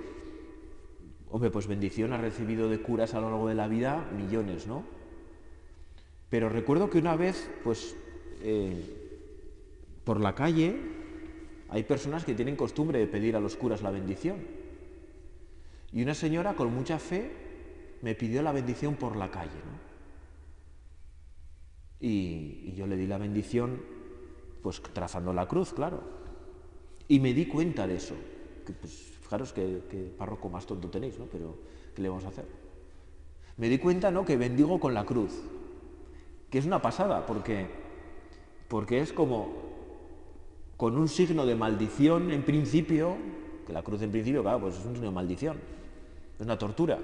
hombre, 1.29 1.51
pues 1.51 1.67
bendición 1.67 2.13
ha 2.13 2.17
recibido 2.17 2.69
de 2.69 2.81
curas 2.81 3.13
a 3.13 3.19
lo 3.19 3.29
largo 3.29 3.47
de 3.47 3.55
la 3.55 3.67
vida 3.67 4.09
millones, 4.15 4.67
¿no? 4.67 4.83
Pero 6.29 6.49
recuerdo 6.49 6.89
que 6.89 6.97
una 6.97 7.15
vez, 7.15 7.49
pues, 7.63 7.95
eh, 8.41 9.05
por 10.03 10.19
la 10.19 10.35
calle 10.35 10.79
hay 11.69 11.83
personas 11.83 12.23
que 12.25 12.35
tienen 12.35 12.55
costumbre 12.55 12.99
de 12.99 13.07
pedir 13.07 13.35
a 13.35 13.39
los 13.39 13.55
curas 13.55 13.81
la 13.81 13.91
bendición. 13.91 14.37
Y 15.91 16.03
una 16.03 16.13
señora 16.13 16.53
con 16.55 16.73
mucha 16.73 16.99
fe 16.99 17.31
me 18.01 18.15
pidió 18.15 18.41
la 18.41 18.51
bendición 18.51 18.95
por 18.95 19.15
la 19.15 19.31
calle, 19.31 19.49
¿no? 19.49 19.85
Y, 21.99 22.73
yo 22.75 22.85
le 22.85 22.97
di 22.97 23.07
la 23.07 23.17
bendición, 23.17 23.81
pues 24.65 24.81
trazando 24.81 25.31
la 25.31 25.47
cruz, 25.47 25.73
claro. 25.73 26.01
Y 27.07 27.19
me 27.19 27.35
di 27.35 27.45
cuenta 27.45 27.85
de 27.85 27.97
eso. 27.97 28.15
Que, 28.65 28.73
pues, 28.73 29.15
fijaros 29.21 29.53
qué, 29.53 30.11
párroco 30.17 30.49
más 30.49 30.65
tonto 30.65 30.89
tenéis, 30.89 31.19
¿no? 31.19 31.25
Pero, 31.25 31.55
¿qué 31.93 32.01
le 32.01 32.09
vamos 32.09 32.25
a 32.25 32.29
hacer? 32.29 32.45
Me 33.57 33.69
di 33.69 33.77
cuenta, 33.77 34.09
¿no? 34.09 34.25
Que 34.25 34.37
bendigo 34.37 34.79
con 34.79 34.95
la 34.95 35.05
cruz. 35.05 35.39
Que 36.49 36.57
es 36.57 36.65
una 36.65 36.81
pasada, 36.81 37.27
porque, 37.27 37.67
porque 38.67 39.01
es 39.01 39.13
como 39.13 39.53
con 40.77 40.97
un 40.97 41.09
signo 41.09 41.45
de 41.45 41.53
maldición 41.53 42.31
en 42.31 42.41
principio, 42.41 43.17
que 43.67 43.71
la 43.71 43.83
cruz 43.83 44.01
en 44.01 44.09
principio, 44.09 44.41
claro, 44.41 44.61
pues 44.61 44.79
es 44.79 44.85
un 44.87 44.93
signo 44.93 45.09
de 45.09 45.15
maldición. 45.15 45.59
Es 46.39 46.43
una 46.43 46.57
tortura. 46.57 46.97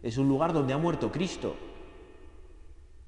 Es 0.00 0.16
un 0.16 0.28
lugar 0.28 0.52
donde 0.52 0.74
ha 0.74 0.78
muerto 0.78 1.10
Cristo 1.10 1.56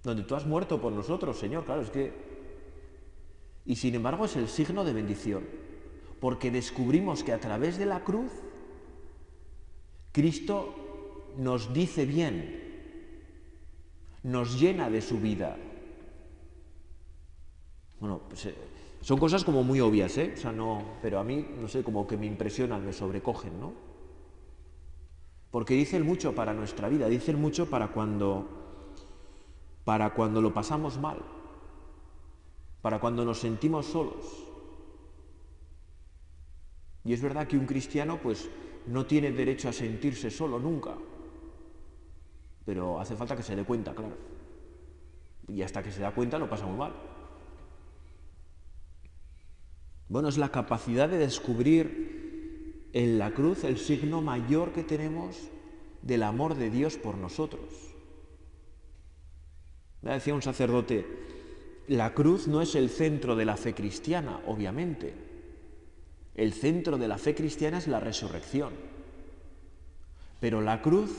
donde 0.03 0.23
tú 0.23 0.35
has 0.35 0.47
muerto 0.47 0.81
por 0.81 0.93
nosotros, 0.93 1.39
Señor. 1.39 1.65
Claro, 1.65 1.83
es 1.83 1.91
que... 1.91 2.38
Y 3.69 3.77
sin 3.77 3.95
embargo 3.95 4.25
es 4.25 4.35
el 4.37 4.49
signo 4.49 4.83
de 4.83 4.95
bendición, 4.95 5.45
porque 6.21 6.51
descubrimos 6.51 7.23
que 7.23 7.35
a 7.35 7.39
través 7.39 7.77
de 7.77 7.85
la 7.85 8.03
cruz 8.03 8.33
Cristo 10.11 11.35
nos 11.37 11.75
dice 11.75 12.07
bien, 12.07 12.63
nos 14.23 14.59
llena 14.59 14.89
de 14.89 15.03
su 15.03 15.21
vida. 15.21 15.59
Bueno, 18.01 18.23
pues, 18.27 18.47
eh, 18.47 18.55
son 19.03 19.19
cosas 19.19 19.45
como 19.45 19.63
muy 19.63 19.81
obvias, 19.81 20.17
¿eh? 20.17 20.33
O 20.35 20.41
sea, 20.41 20.51
no, 20.51 20.83
pero 21.03 21.19
a 21.19 21.25
mí, 21.25 21.47
no 21.61 21.69
sé, 21.69 21.83
como 21.85 22.07
que 22.07 22.17
me 22.17 22.25
impresionan, 22.25 22.87
me 22.87 22.95
sobrecogen, 22.95 23.61
¿no? 23.61 23.75
Porque 25.51 25.75
dicen 25.75 26.07
mucho 26.07 26.35
para 26.35 26.55
nuestra 26.55 26.89
vida, 26.89 27.07
dicen 27.07 27.39
mucho 27.39 27.69
para 27.69 27.89
cuando 27.89 28.49
para 29.85 30.15
cuando 30.15 30.41
lo 30.41 30.55
pasamos 30.55 30.99
mal, 30.99 31.19
para 32.89 33.01
cuando 33.01 33.23
nos 33.23 33.39
sentimos 33.39 33.85
solos. 33.85 34.47
Y 37.05 37.13
es 37.13 37.21
verdad 37.21 37.47
que 37.47 37.59
un 37.59 37.67
cristiano 37.67 38.19
pues 38.23 38.49
no 38.87 39.05
tiene 39.05 39.31
derecho 39.31 39.69
a 39.69 39.75
sentirse 39.75 40.31
solo 40.31 40.59
nunca, 40.59 40.95
pero 42.65 42.99
hace 42.99 43.15
falta 43.15 43.37
que 43.37 43.43
se 43.43 43.55
dé 43.55 43.65
cuenta, 43.65 43.95
claro. 43.95 44.17
Y 45.49 45.61
hasta 45.61 45.83
que 45.83 45.93
se 45.93 46.01
da 46.01 46.13
cuenta 46.13 46.39
lo 46.39 46.49
pasa 46.49 46.65
muy 46.65 46.79
mal. 46.79 46.95
Bueno, 50.09 50.31
es 50.31 50.39
la 50.39 50.51
capacidad 50.51 51.11
de 51.11 51.19
descubrir 51.19 52.89
en 52.95 53.19
la 53.19 53.33
cruz 53.33 53.65
el 53.65 53.77
signo 53.77 54.23
mayor 54.23 54.73
que 54.73 54.83
tenemos 54.83 55.37
del 56.01 56.23
amor 56.23 56.55
de 56.55 56.71
Dios 56.71 56.97
por 56.97 57.19
nosotros. 57.19 57.69
Decía 60.01 60.35
un 60.35 60.41
sacerdote, 60.41 61.29
la 61.89 62.13
cruz 62.13 62.47
no 62.49 62.61
es 62.61 62.75
el 62.75 62.91
centro 62.91 63.35
de 63.35 63.47
la 63.47 63.57
fe 63.57 63.75
cristiana, 63.75 64.41
obviamente. 64.47 65.15
El 66.35 66.53
centro 66.53 66.99
de 66.99 67.09
la 67.09 67.17
fe 67.17 67.35
cristiana 67.35 67.79
es 67.79 67.89
la 67.89 67.99
resurrección. 67.99 68.75
Pero 70.39 70.61
la 70.61 70.83
cruz 70.83 71.11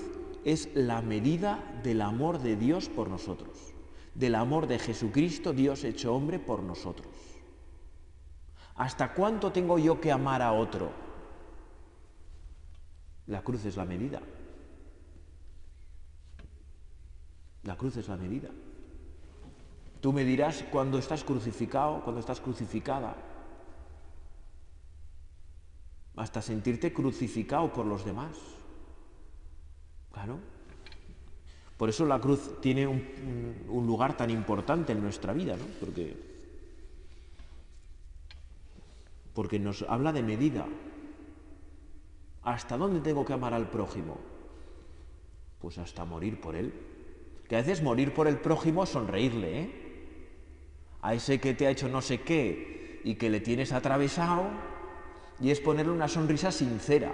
es 0.46 0.70
la 0.76 1.02
medida 1.02 1.82
del 1.84 2.02
amor 2.02 2.40
de 2.40 2.56
Dios 2.56 2.88
por 2.88 3.10
nosotros, 3.10 3.74
del 4.14 4.36
amor 4.36 4.68
de 4.68 4.80
Jesucristo, 4.80 5.54
Dios 5.54 5.84
hecho 5.84 6.14
hombre, 6.14 6.38
por 6.38 6.62
nosotros. 6.62 7.10
¿Hasta 8.76 9.14
cuánto 9.14 9.52
tengo 9.52 9.80
yo 9.80 10.00
que 10.00 10.12
amar 10.12 10.42
a 10.44 10.54
otro? 10.54 10.92
La 13.26 13.42
cruz 13.42 13.66
es 13.66 13.76
la 13.76 13.86
medida. 13.86 14.22
La 17.64 17.76
cruz 17.76 17.98
es 17.98 18.08
la 18.08 18.16
medida. 18.16 18.50
Tú 20.02 20.14
me 20.14 20.24
dirás 20.24 20.64
cuando 20.72 20.98
estás 20.98 21.24
crucificado, 21.24 22.02
cuando 22.04 22.20
estás 22.20 22.40
crucificada, 22.40 23.16
hasta 26.16 26.42
sentirte 26.42 26.94
crucificado 26.94 27.72
por 27.72 27.86
los 27.86 28.06
demás. 28.06 28.38
Claro. 30.12 30.40
Por 31.78 31.90
eso 31.90 32.06
la 32.06 32.20
cruz 32.20 32.60
tiene 32.62 32.88
un, 32.88 33.88
lugar 33.88 34.18
tan 34.18 34.30
importante 34.30 34.92
en 34.92 35.02
nuestra 35.02 35.32
vida, 35.32 35.56
¿no? 35.56 35.64
Porque, 35.80 36.18
porque 39.34 39.60
nos 39.60 39.84
habla 39.84 40.12
de 40.12 40.24
medida. 40.24 40.66
¿Hasta 42.44 42.78
dónde 42.78 43.00
tengo 43.00 43.24
que 43.26 43.34
amar 43.34 43.54
al 43.54 43.70
prójimo? 43.70 44.18
Pues 45.60 45.78
hasta 45.78 46.04
morir 46.04 46.42
por 46.42 46.56
él. 46.56 46.74
Que 47.48 47.56
a 47.56 47.60
veces 47.60 47.82
morir 47.82 48.14
por 48.14 48.28
el 48.28 48.38
prójimo 48.38 48.84
es 48.84 48.90
sonreírle, 48.90 49.60
¿eh? 49.62 49.89
A 51.02 51.14
ese 51.14 51.40
que 51.40 51.54
te 51.54 51.68
ha 51.68 51.70
hecho 51.70 51.88
no 51.88 52.02
sé 52.02 52.22
qué 52.22 53.02
y 53.04 53.16
que 53.16 53.30
le 53.30 53.40
tienes 53.40 53.72
atravesado, 53.72 54.48
y 55.40 55.52
es 55.52 55.60
ponerle 55.62 55.94
una 55.94 56.08
sonrisa 56.08 56.52
sincera. 56.52 57.12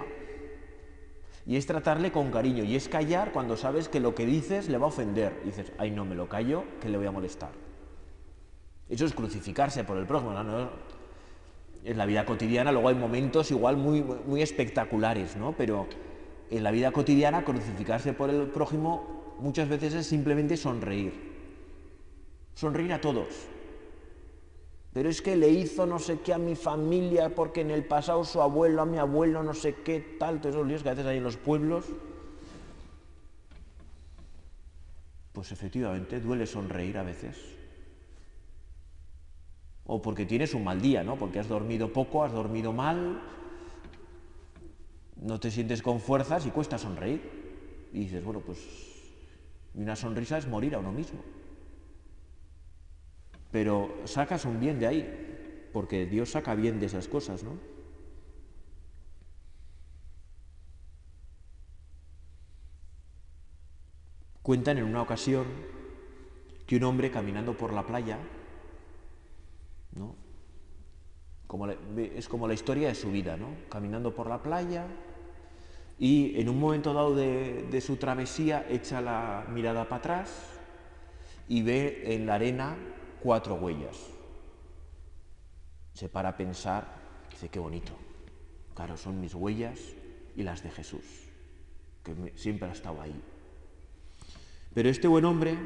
Y 1.46 1.56
es 1.56 1.66
tratarle 1.66 2.10
con 2.10 2.32
cariño, 2.32 2.64
y 2.64 2.74
es 2.74 2.88
callar 2.88 3.30
cuando 3.30 3.56
sabes 3.56 3.88
que 3.88 4.00
lo 4.00 4.16
que 4.16 4.26
dices 4.26 4.68
le 4.68 4.78
va 4.78 4.86
a 4.86 4.88
ofender. 4.88 5.40
Y 5.44 5.46
dices, 5.46 5.72
ay, 5.78 5.92
no, 5.92 6.04
me 6.04 6.16
lo 6.16 6.28
callo, 6.28 6.64
que 6.80 6.88
le 6.88 6.98
voy 6.98 7.06
a 7.06 7.12
molestar. 7.12 7.50
Eso 8.88 9.04
es 9.06 9.12
crucificarse 9.12 9.84
por 9.84 9.96
el 9.96 10.06
prójimo. 10.06 10.34
En 11.84 11.98
la 11.98 12.06
vida 12.06 12.26
cotidiana 12.26 12.72
luego 12.72 12.88
hay 12.88 12.96
momentos 12.96 13.52
igual 13.52 13.76
muy, 13.76 14.02
muy 14.02 14.42
espectaculares, 14.42 15.36
¿no? 15.36 15.52
Pero 15.52 15.86
en 16.50 16.64
la 16.64 16.72
vida 16.72 16.90
cotidiana 16.90 17.44
crucificarse 17.44 18.12
por 18.12 18.30
el 18.30 18.48
prójimo 18.48 19.36
muchas 19.38 19.68
veces 19.68 19.94
es 19.94 20.06
simplemente 20.06 20.56
sonreír. 20.56 21.12
Sonreír 22.54 22.92
a 22.92 23.00
todos 23.00 23.28
pero 24.96 25.10
es 25.10 25.20
que 25.20 25.36
le 25.36 25.50
hizo 25.50 25.84
no 25.84 25.98
sé 25.98 26.20
qué 26.20 26.32
a 26.32 26.38
mi 26.38 26.54
familia 26.54 27.28
porque 27.34 27.60
en 27.60 27.70
el 27.70 27.84
pasado 27.84 28.24
su 28.24 28.40
abuelo, 28.40 28.80
a 28.80 28.86
mi 28.86 28.96
abuelo, 28.96 29.42
no 29.42 29.52
sé 29.52 29.74
qué, 29.84 30.00
tal, 30.18 30.40
todos 30.40 30.54
esos 30.54 30.66
líos 30.66 30.82
que 30.82 30.88
a 30.88 30.94
veces 30.94 31.12
en 31.12 31.22
los 31.22 31.36
pueblos. 31.36 31.84
Pues 35.34 35.52
efectivamente 35.52 36.18
duele 36.18 36.46
sonreír 36.46 36.96
a 36.96 37.02
veces. 37.02 37.36
O 39.84 40.00
porque 40.00 40.24
tienes 40.24 40.54
un 40.54 40.64
mal 40.64 40.80
día, 40.80 41.04
¿no? 41.04 41.16
Porque 41.16 41.40
has 41.40 41.48
dormido 41.48 41.92
poco, 41.92 42.24
has 42.24 42.32
dormido 42.32 42.72
mal, 42.72 43.20
no 45.16 45.38
te 45.38 45.50
sientes 45.50 45.82
con 45.82 46.00
fuerzas 46.00 46.46
y 46.46 46.50
cuesta 46.50 46.78
sonreír. 46.78 47.20
Y 47.92 47.98
dices, 47.98 48.24
bueno, 48.24 48.40
pues 48.40 48.60
una 49.74 49.94
sonrisa 49.94 50.38
es 50.38 50.48
morir 50.48 50.74
a 50.74 50.78
uno 50.78 50.90
mismo. 50.90 51.20
Pero 53.50 53.94
sacas 54.04 54.44
un 54.44 54.60
bien 54.60 54.78
de 54.78 54.86
ahí, 54.86 55.68
porque 55.72 56.06
Dios 56.06 56.30
saca 56.30 56.54
bien 56.54 56.80
de 56.80 56.86
esas 56.86 57.08
cosas, 57.08 57.42
¿no? 57.42 57.58
Cuentan 64.42 64.78
en 64.78 64.84
una 64.84 65.02
ocasión 65.02 65.44
que 66.66 66.76
un 66.76 66.84
hombre 66.84 67.10
caminando 67.10 67.56
por 67.56 67.72
la 67.72 67.86
playa, 67.86 68.18
¿no? 69.92 70.14
es 71.96 72.28
como 72.28 72.48
la 72.48 72.54
historia 72.54 72.88
de 72.88 72.94
su 72.94 73.10
vida, 73.10 73.36
¿no? 73.36 73.48
Caminando 73.68 74.14
por 74.14 74.28
la 74.28 74.42
playa 74.42 74.86
y 75.98 76.38
en 76.40 76.48
un 76.48 76.58
momento 76.58 76.92
dado 76.92 77.14
de, 77.14 77.66
de 77.70 77.80
su 77.80 77.96
travesía 77.96 78.66
echa 78.68 79.00
la 79.00 79.46
mirada 79.48 79.84
para 79.84 79.96
atrás 79.96 80.58
y 81.48 81.62
ve 81.62 82.14
en 82.14 82.26
la 82.26 82.34
arena 82.34 82.76
cuatro 83.22 83.54
huellas. 83.54 83.96
Se 85.92 86.08
para 86.08 86.30
a 86.30 86.36
pensar, 86.36 86.86
dice, 87.30 87.48
qué 87.48 87.58
bonito. 87.58 87.92
Claro, 88.74 88.96
son 88.96 89.20
mis 89.20 89.34
huellas 89.34 89.80
y 90.36 90.42
las 90.42 90.62
de 90.62 90.70
Jesús, 90.70 91.04
que 92.04 92.32
siempre 92.36 92.68
ha 92.68 92.72
estado 92.72 93.00
ahí. 93.00 93.18
Pero 94.74 94.90
este 94.90 95.08
buen 95.08 95.24
hombre, 95.24 95.56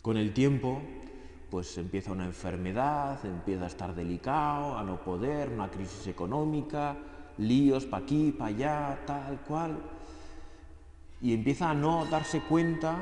con 0.00 0.16
el 0.16 0.32
tiempo, 0.32 0.80
pues 1.50 1.76
empieza 1.76 2.12
una 2.12 2.24
enfermedad, 2.24 3.24
empieza 3.24 3.64
a 3.64 3.68
estar 3.68 3.94
delicado, 3.94 4.78
a 4.78 4.82
no 4.82 5.02
poder, 5.02 5.50
una 5.50 5.70
crisis 5.70 6.06
económica, 6.06 6.96
líos 7.38 7.84
para 7.84 8.04
aquí, 8.04 8.32
para 8.32 8.48
allá, 8.48 8.98
tal 9.06 9.40
cual, 9.42 9.78
y 11.20 11.34
empieza 11.34 11.70
a 11.70 11.74
no 11.74 12.06
darse 12.06 12.40
cuenta 12.40 12.98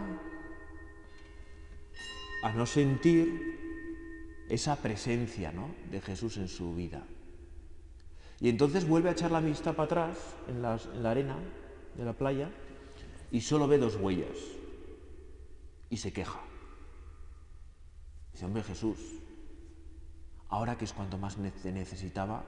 a 2.45 2.53
no 2.53 2.67
sentir 2.67 4.45
esa 4.51 4.77
presencia 4.77 5.51
de 5.91 6.01
Jesús 6.03 6.37
en 6.37 6.49
su 6.49 6.75
vida. 6.75 7.03
Y 8.39 8.51
entonces 8.51 8.87
vuelve 8.87 9.09
a 9.09 9.13
echar 9.13 9.31
la 9.31 9.41
vista 9.41 9.73
para 9.73 9.87
atrás 9.87 10.19
en, 10.47 10.61
la 10.61 11.11
arena 11.11 11.39
de 11.97 12.05
la 12.05 12.13
playa 12.13 12.51
y 13.31 13.41
solo 13.41 13.67
ve 13.67 13.79
dos 13.79 13.97
huellas 13.97 14.37
y 15.89 15.97
se 15.97 16.13
queja. 16.13 16.39
Dice, 18.35 18.45
hombre 18.45 18.63
Jesús, 18.63 18.99
ahora 20.51 20.77
que 20.77 20.85
es 20.85 20.93
cuanto 20.93 21.17
más 21.17 21.39
te 21.63 21.73
necesitaba, 21.73 22.45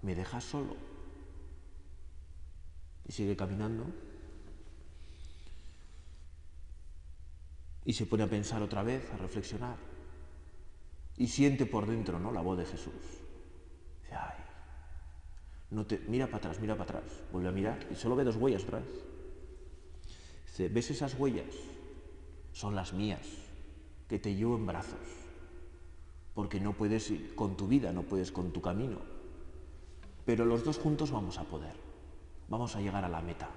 ¿me 0.00 0.14
dejas 0.14 0.44
solo? 0.44 0.76
Y 3.06 3.12
sigue 3.12 3.36
caminando. 3.36 3.84
Y 7.90 7.92
se 7.92 8.06
pone 8.06 8.22
a 8.22 8.28
pensar 8.30 8.62
otra 8.62 8.84
vez, 8.84 9.02
a 9.12 9.16
reflexionar. 9.16 9.74
Y 11.16 11.26
siente 11.26 11.66
por 11.66 11.88
dentro 11.88 12.20
¿no? 12.20 12.30
la 12.30 12.40
voz 12.40 12.56
de 12.56 12.64
Jesús. 12.64 12.94
Dice, 14.00 14.14
ay, 14.14 14.38
no 15.70 15.84
te, 15.84 15.98
mira 16.06 16.26
para 16.26 16.36
atrás, 16.36 16.60
mira 16.60 16.76
para 16.76 17.00
atrás. 17.00 17.24
Vuelve 17.32 17.48
a 17.48 17.50
mirar 17.50 17.84
y 17.90 17.96
solo 17.96 18.14
ve 18.14 18.22
dos 18.22 18.36
huellas 18.36 18.62
atrás. 18.62 18.84
Dice, 20.46 20.68
¿ves 20.68 20.92
esas 20.92 21.18
huellas? 21.18 21.52
Son 22.52 22.76
las 22.76 22.92
mías, 22.92 23.26
que 24.08 24.20
te 24.20 24.36
llevo 24.36 24.54
en 24.54 24.66
brazos. 24.66 25.08
Porque 26.32 26.60
no 26.60 26.74
puedes 26.74 27.10
ir 27.10 27.34
con 27.34 27.56
tu 27.56 27.66
vida, 27.66 27.90
no 27.92 28.02
puedes 28.02 28.30
con 28.30 28.52
tu 28.52 28.62
camino. 28.62 28.98
Pero 30.24 30.44
los 30.44 30.64
dos 30.64 30.78
juntos 30.78 31.10
vamos 31.10 31.38
a 31.38 31.42
poder. 31.42 31.74
Vamos 32.48 32.76
a 32.76 32.80
llegar 32.80 33.04
a 33.04 33.08
la 33.08 33.20
meta. 33.20 33.50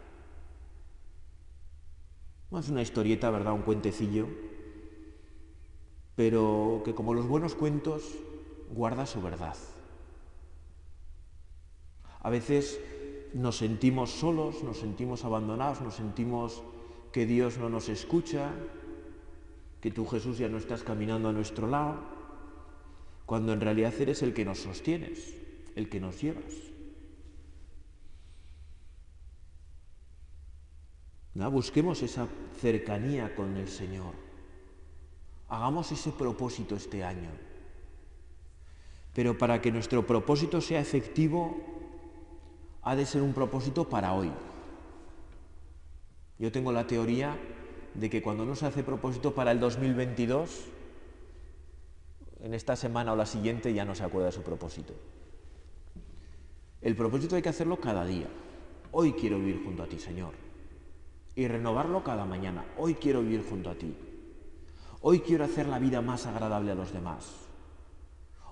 Es 2.59 2.69
una 2.69 2.81
historieta, 2.83 3.31
¿verdad? 3.31 3.53
Un 3.53 3.63
cuentecillo, 3.63 4.27
pero 6.15 6.81
que 6.85 6.93
como 6.93 7.13
los 7.13 7.27
buenos 7.27 7.55
cuentos 7.55 8.03
guarda 8.71 9.05
su 9.05 9.21
verdad. 9.21 9.57
A 12.19 12.29
veces 12.29 12.79
nos 13.33 13.57
sentimos 13.57 14.11
solos, 14.11 14.63
nos 14.63 14.77
sentimos 14.77 15.25
abandonados, 15.25 15.81
nos 15.81 15.95
sentimos 15.95 16.61
que 17.11 17.25
Dios 17.25 17.57
no 17.57 17.69
nos 17.69 17.89
escucha, 17.89 18.51
que 19.81 19.91
tú 19.91 20.05
Jesús 20.05 20.37
ya 20.37 20.47
no 20.47 20.57
estás 20.57 20.83
caminando 20.83 21.29
a 21.29 21.33
nuestro 21.33 21.67
lado, 21.67 21.97
cuando 23.25 23.51
en 23.51 23.61
realidad 23.61 23.93
eres 23.99 24.21
el 24.21 24.33
que 24.33 24.45
nos 24.45 24.59
sostienes, 24.59 25.35
el 25.75 25.89
que 25.89 25.99
nos 25.99 26.21
llevas. 26.21 26.72
Busquemos 31.35 32.03
esa 32.03 32.27
cercanía 32.61 33.35
con 33.35 33.57
el 33.57 33.67
Señor. 33.67 34.13
Hagamos 35.49 35.91
ese 35.91 36.11
propósito 36.11 36.75
este 36.75 37.03
año. 37.03 37.29
Pero 39.13 39.37
para 39.37 39.61
que 39.61 39.71
nuestro 39.71 40.05
propósito 40.05 40.61
sea 40.61 40.79
efectivo, 40.79 41.57
ha 42.83 42.95
de 42.95 43.05
ser 43.05 43.21
un 43.21 43.33
propósito 43.33 43.89
para 43.89 44.13
hoy. 44.13 44.31
Yo 46.37 46.51
tengo 46.51 46.71
la 46.71 46.87
teoría 46.87 47.37
de 47.93 48.09
que 48.09 48.21
cuando 48.21 48.43
uno 48.43 48.55
se 48.55 48.65
hace 48.65 48.83
propósito 48.83 49.33
para 49.33 49.51
el 49.51 49.59
2022, 49.59 50.65
en 52.41 52.53
esta 52.53 52.75
semana 52.75 53.13
o 53.13 53.15
la 53.15 53.25
siguiente 53.25 53.73
ya 53.73 53.85
no 53.85 53.95
se 53.95 54.03
acuerda 54.03 54.27
de 54.27 54.33
su 54.33 54.41
propósito. 54.41 54.93
El 56.81 56.95
propósito 56.95 57.35
hay 57.35 57.41
que 57.41 57.49
hacerlo 57.49 57.79
cada 57.79 58.05
día. 58.05 58.27
Hoy 58.91 59.13
quiero 59.13 59.37
vivir 59.37 59.63
junto 59.63 59.83
a 59.83 59.87
ti, 59.87 59.97
Señor 59.99 60.52
y 61.35 61.47
renovarlo 61.47 62.03
cada 62.03 62.25
mañana. 62.25 62.65
Hoy 62.77 62.95
quiero 62.95 63.21
vivir 63.21 63.45
junto 63.47 63.69
a 63.69 63.75
ti. 63.75 63.95
Hoy 65.01 65.19
quiero 65.19 65.43
hacer 65.43 65.67
la 65.67 65.79
vida 65.79 66.01
más 66.01 66.25
agradable 66.25 66.71
a 66.71 66.75
los 66.75 66.93
demás. 66.93 67.47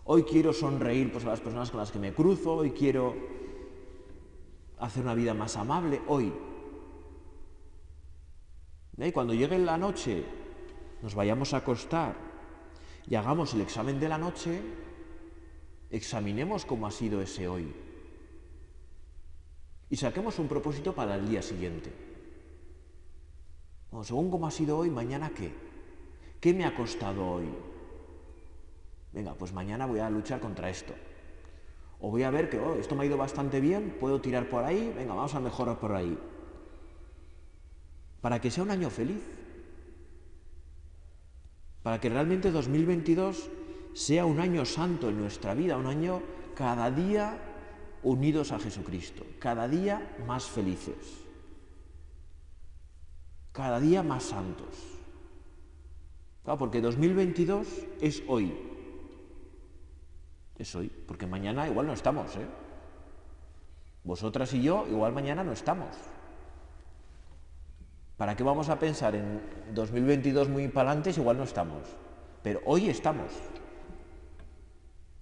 Hoy 0.04 0.24
quiero 0.24 0.52
sonreír 0.52 1.12
pues, 1.12 1.26
a 1.26 1.30
las 1.30 1.40
personas 1.40 1.70
con 1.70 1.80
las 1.80 1.92
que 1.92 2.00
me 2.00 2.14
cruzo. 2.14 2.56
Hoy 2.56 2.72
quiero 2.72 3.16
hacer 4.80 5.04
una 5.04 5.14
vida 5.14 5.34
más 5.34 5.56
amable. 5.56 6.02
Hoy. 6.08 6.34
Y 8.98 9.12
cuando 9.12 9.34
llegue 9.34 9.58
la 9.60 9.78
noche, 9.78 10.26
nos 11.02 11.16
vayamos 11.16 11.54
a 11.54 11.58
acostar 11.58 12.16
y 13.08 13.16
hagamos 13.16 13.54
el 13.54 13.62
examen 13.62 14.00
de 14.00 14.10
la 14.10 14.18
noche, 14.18 14.62
examinemos 15.90 16.66
cómo 16.66 16.86
ha 16.86 16.92
sido 16.92 17.22
ese 17.22 17.48
hoy. 17.48 17.74
Y 19.90 19.96
saquemos 19.96 20.38
un 20.40 20.48
propósito 20.48 20.94
para 20.94 21.16
el 21.16 21.28
día 21.28 21.42
siguiente 21.42 22.11
según 24.04 24.32
cómo 24.32 24.48
ha 24.48 24.52
sido 24.52 24.78
hoy, 24.78 24.90
mañana 24.90 25.32
qué. 25.32 25.54
¿Qué 26.40 26.54
me 26.54 26.66
ha 26.66 26.74
costado 26.74 27.28
hoy? 27.28 27.50
Venga, 29.12 29.34
pues 29.34 29.54
mañana 29.54 29.86
voy 29.86 30.00
a 30.00 30.10
luchar 30.10 30.40
contra 30.40 30.70
esto. 30.70 30.94
O 32.00 32.10
voy 32.10 32.24
a 32.24 32.32
ver 32.32 32.50
que 32.50 32.58
oh, 32.58 32.76
esto 32.76 32.96
me 32.96 33.04
ha 33.04 33.06
ido 33.06 33.18
bastante 33.18 33.60
bien, 33.60 33.98
puedo 34.00 34.22
tirar 34.22 34.50
por 34.50 34.64
ahí, 34.64 34.94
venga, 34.96 35.14
vamos 35.14 35.36
a 35.36 35.40
mejorar 35.40 35.78
por 35.78 35.94
ahí. 35.94 36.18
Para 38.22 38.40
que 38.40 38.50
sea 38.50 38.64
un 38.64 38.72
año 38.72 38.90
feliz. 38.90 39.22
Para 41.84 42.00
que 42.00 42.10
realmente 42.10 42.50
2022 42.50 43.50
sea 43.94 44.26
un 44.26 44.40
año 44.40 44.66
santo 44.66 45.10
en 45.10 45.20
nuestra 45.20 45.54
vida, 45.54 45.78
un 45.78 45.88
año 45.88 46.22
cada 46.56 46.90
día 46.90 47.38
unidos 48.04 48.52
a 48.52 48.60
Jesucristo, 48.60 49.26
cada 49.40 49.68
día 49.68 50.16
más 50.26 50.46
felices 50.46 51.21
cada 53.52 53.80
día 53.80 54.04
más 54.04 54.24
santos. 54.24 54.88
porque 56.44 56.82
2022 56.82 57.68
es 58.02 58.24
hoy. 58.28 58.54
Es 60.58 60.76
hoy, 60.76 60.92
porque 61.08 61.28
mañana 61.28 61.68
igual 61.68 61.88
no 61.88 61.94
estamos, 61.94 62.36
¿eh? 62.36 62.46
Vosotras 64.04 64.54
y 64.54 64.62
yo 64.62 64.88
igual 64.90 65.14
mañana 65.14 65.44
no 65.44 65.52
estamos. 65.52 65.90
¿Para 68.18 68.36
qué 68.36 68.44
vamos 68.44 68.70
a 68.70 68.78
pensar 68.78 69.16
en 69.16 69.42
2022 69.74 70.50
muy 70.50 70.68
para 70.68 70.92
adelante 70.92 71.20
igual 71.20 71.38
no 71.38 71.44
estamos? 71.44 71.82
Pero 72.44 72.62
hoy 72.66 72.90
estamos. 72.90 73.32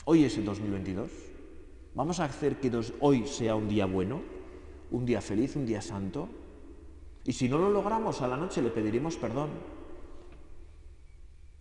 Hoy 0.06 0.24
es 0.24 0.38
el 0.38 0.46
2022. 0.46 1.10
Vamos 1.96 2.20
a 2.20 2.26
hacer 2.26 2.60
que 2.60 2.72
hoy 3.00 3.28
sea 3.28 3.56
un 3.56 3.68
día 3.68 3.86
bueno, 3.86 4.22
un 4.92 5.06
día 5.06 5.22
feliz, 5.22 5.56
un 5.56 5.66
día 5.66 5.82
santo. 5.82 6.30
Y 7.30 7.34
si 7.34 7.48
no 7.48 7.60
lo 7.60 7.70
logramos 7.70 8.24
a 8.24 8.28
la 8.28 8.38
noche 8.38 8.60
le 8.60 8.72
pediremos 8.72 9.16
perdón. 9.16 9.52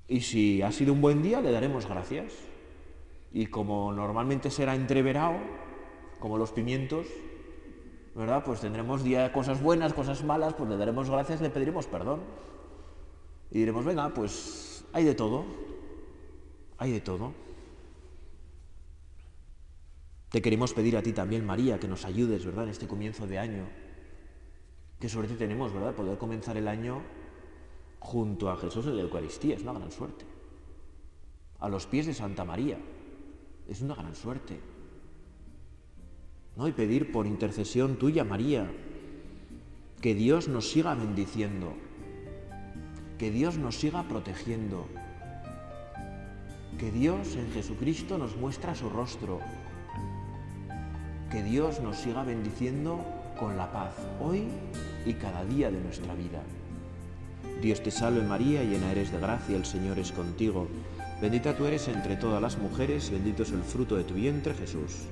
Y 0.08 0.22
si 0.22 0.62
ha 0.62 0.72
sido 0.72 0.94
un 0.94 1.02
buen 1.02 1.22
día 1.22 1.42
le 1.42 1.52
daremos 1.52 1.86
gracias. 1.86 2.32
Y 3.34 3.48
como 3.48 3.92
normalmente 3.92 4.50
será 4.50 4.74
entreverado, 4.74 5.36
como 6.20 6.38
los 6.38 6.52
pimientos, 6.52 7.06
¿verdad? 8.14 8.44
Pues 8.46 8.60
tendremos 8.60 9.04
día 9.04 9.30
cosas 9.30 9.62
buenas, 9.62 9.92
cosas 9.92 10.24
malas, 10.24 10.54
pues 10.54 10.70
le 10.70 10.78
daremos 10.78 11.10
gracias, 11.10 11.42
le 11.42 11.50
pediremos 11.50 11.86
perdón. 11.86 12.20
Y 13.50 13.58
diremos, 13.58 13.84
venga, 13.84 14.08
pues 14.14 14.86
hay 14.94 15.04
de 15.04 15.14
todo, 15.14 15.44
hay 16.78 16.92
de 16.92 17.02
todo. 17.02 17.34
Te 20.30 20.40
queremos 20.40 20.72
pedir 20.72 20.96
a 20.96 21.02
ti 21.02 21.12
también, 21.12 21.44
María, 21.44 21.78
que 21.78 21.88
nos 21.88 22.06
ayudes, 22.06 22.46
¿verdad?, 22.46 22.64
en 22.64 22.70
este 22.70 22.88
comienzo 22.88 23.26
de 23.26 23.38
año 23.38 23.87
Qué 24.98 25.08
suerte 25.08 25.34
tenemos, 25.34 25.72
¿verdad? 25.72 25.94
Poder 25.94 26.18
comenzar 26.18 26.56
el 26.56 26.66
año 26.66 27.02
junto 28.00 28.50
a 28.50 28.56
Jesús 28.56 28.86
en 28.86 28.96
la 28.96 29.02
Eucaristía. 29.02 29.54
Es 29.54 29.62
una 29.62 29.74
gran 29.74 29.92
suerte. 29.92 30.24
A 31.60 31.68
los 31.68 31.86
pies 31.86 32.06
de 32.06 32.14
Santa 32.14 32.44
María. 32.44 32.78
Es 33.68 33.80
una 33.80 33.94
gran 33.94 34.16
suerte. 34.16 34.58
¿No? 36.56 36.66
Y 36.66 36.72
pedir 36.72 37.12
por 37.12 37.26
intercesión 37.26 37.96
tuya, 37.96 38.24
María, 38.24 38.68
que 40.00 40.14
Dios 40.14 40.48
nos 40.48 40.68
siga 40.68 40.94
bendiciendo, 40.94 41.74
que 43.18 43.30
Dios 43.30 43.58
nos 43.58 43.76
siga 43.76 44.02
protegiendo, 44.08 44.86
que 46.78 46.90
Dios 46.90 47.36
en 47.36 47.52
Jesucristo 47.52 48.18
nos 48.18 48.36
muestra 48.36 48.74
su 48.74 48.88
rostro, 48.88 49.38
que 51.30 51.44
Dios 51.44 51.80
nos 51.80 51.96
siga 51.96 52.24
bendiciendo 52.24 53.04
con 53.38 53.56
la 53.56 53.70
paz 53.72 53.94
hoy 54.20 54.44
y 55.06 55.14
cada 55.14 55.44
día 55.44 55.70
de 55.70 55.80
nuestra 55.80 56.14
vida. 56.14 56.42
Dios 57.62 57.82
te 57.82 57.90
salve 57.90 58.22
María, 58.22 58.62
llena 58.62 58.92
eres 58.92 59.10
de 59.10 59.18
gracia, 59.18 59.56
el 59.56 59.64
Señor 59.64 59.98
es 59.98 60.12
contigo. 60.12 60.68
Bendita 61.20 61.56
tú 61.56 61.66
eres 61.66 61.88
entre 61.88 62.16
todas 62.16 62.40
las 62.40 62.58
mujeres, 62.58 63.10
bendito 63.10 63.42
es 63.42 63.50
el 63.50 63.62
fruto 63.62 63.96
de 63.96 64.04
tu 64.04 64.14
vientre 64.14 64.54
Jesús. 64.54 65.06